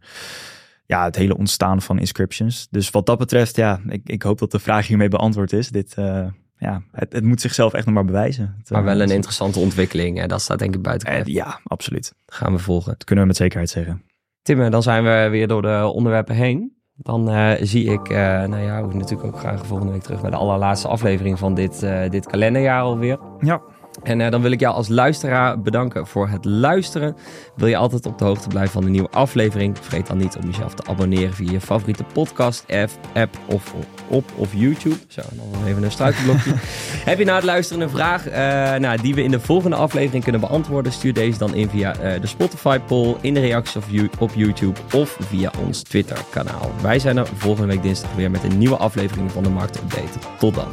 ja, 0.85 1.03
het 1.03 1.15
hele 1.15 1.37
ontstaan 1.37 1.81
van 1.81 1.99
inscriptions. 1.99 2.67
Dus 2.71 2.89
wat 2.89 3.05
dat 3.05 3.17
betreft, 3.17 3.55
ja, 3.55 3.79
ik, 3.87 4.01
ik 4.05 4.21
hoop 4.21 4.39
dat 4.39 4.51
de 4.51 4.59
vraag 4.59 4.87
hiermee 4.87 5.07
beantwoord 5.07 5.53
is. 5.53 5.69
Dit, 5.69 5.95
uh, 5.99 6.25
ja, 6.57 6.81
het, 6.91 7.13
het, 7.13 7.23
moet 7.23 7.41
zichzelf 7.41 7.73
echt 7.73 7.85
nog 7.85 7.95
maar 7.95 8.05
bewijzen. 8.05 8.55
Het, 8.57 8.69
maar 8.69 8.83
wel 8.83 9.01
een 9.01 9.09
interessante 9.09 9.59
ontwikkeling. 9.59 10.17
Hè? 10.17 10.27
Dat 10.27 10.41
staat 10.41 10.59
denk 10.59 10.75
ik 10.75 10.81
buiten. 10.81 11.31
ja, 11.31 11.59
absoluut. 11.63 12.13
gaan 12.25 12.53
we 12.53 12.59
volgen. 12.59 12.91
Dat 12.91 13.03
kunnen 13.03 13.23
we 13.23 13.29
met 13.29 13.39
zekerheid 13.39 13.69
zeggen. 13.69 14.03
Tim, 14.41 14.69
dan 14.69 14.83
zijn 14.83 15.03
we 15.03 15.27
weer 15.29 15.47
door 15.47 15.61
de 15.61 15.91
onderwerpen 15.93 16.35
heen. 16.35 16.81
Dan 16.95 17.29
uh, 17.29 17.51
zie 17.61 17.85
ik, 17.85 18.09
uh, 18.09 18.17
nou 18.17 18.57
ja, 18.57 18.81
natuurlijk 18.81 19.23
ook 19.23 19.39
graag 19.39 19.65
volgende 19.65 19.91
week 19.91 20.01
terug 20.01 20.21
bij 20.21 20.29
de 20.29 20.35
allerlaatste 20.35 20.87
aflevering 20.87 21.39
van 21.39 21.53
dit, 21.53 21.85
dit 22.09 22.25
kalenderjaar 22.25 22.81
alweer. 22.81 23.19
Ja. 23.39 23.61
En 24.03 24.19
uh, 24.19 24.29
dan 24.29 24.41
wil 24.41 24.51
ik 24.51 24.59
jou 24.59 24.75
als 24.75 24.87
luisteraar 24.87 25.61
bedanken 25.61 26.07
voor 26.07 26.27
het 26.27 26.45
luisteren. 26.45 27.15
Wil 27.55 27.67
je 27.67 27.77
altijd 27.77 28.05
op 28.05 28.17
de 28.17 28.25
hoogte 28.25 28.47
blijven 28.47 28.71
van 28.71 28.83
de 28.83 28.89
nieuwe 28.89 29.09
aflevering? 29.09 29.77
Vergeet 29.81 30.07
dan 30.07 30.17
niet 30.17 30.37
om 30.37 30.45
jezelf 30.45 30.73
te 30.73 30.85
abonneren 30.85 31.33
via 31.33 31.51
je 31.51 31.61
favoriete 31.61 32.03
podcast 32.13 32.65
app 33.13 33.37
of 33.45 33.73
op 34.07 34.31
of 34.35 34.53
YouTube. 34.53 34.95
Zo, 35.07 35.21
dan 35.31 35.67
even 35.67 35.83
een 35.83 35.91
struikelblokje. 35.91 36.53
Heb 37.09 37.17
je 37.17 37.25
na 37.25 37.35
het 37.35 37.43
luisteren 37.43 37.83
een 37.83 37.89
vraag 37.89 38.27
uh, 38.27 38.33
nou, 38.79 39.01
die 39.01 39.15
we 39.15 39.23
in 39.23 39.31
de 39.31 39.39
volgende 39.39 39.75
aflevering 39.75 40.23
kunnen 40.23 40.41
beantwoorden? 40.41 40.91
Stuur 40.91 41.13
deze 41.13 41.37
dan 41.37 41.53
in 41.53 41.69
via 41.69 41.95
uh, 41.95 42.21
de 42.21 42.27
Spotify 42.27 42.79
poll, 42.79 43.15
in 43.21 43.33
de 43.33 43.39
reacties 43.39 43.75
op, 43.75 43.83
op 44.19 44.31
YouTube 44.35 44.79
of 44.93 45.17
via 45.19 45.51
ons 45.65 45.81
Twitter 45.81 46.17
kanaal. 46.29 46.71
Wij 46.81 46.99
zijn 46.99 47.17
er 47.17 47.27
volgende 47.35 47.73
week 47.73 47.83
dinsdag 47.83 48.15
weer 48.15 48.31
met 48.31 48.43
een 48.43 48.57
nieuwe 48.57 48.77
aflevering 48.77 49.31
van 49.31 49.43
de 49.43 49.49
Markt 49.49 49.77
Update. 49.77 50.19
Tot 50.37 50.55
dan. 50.55 50.67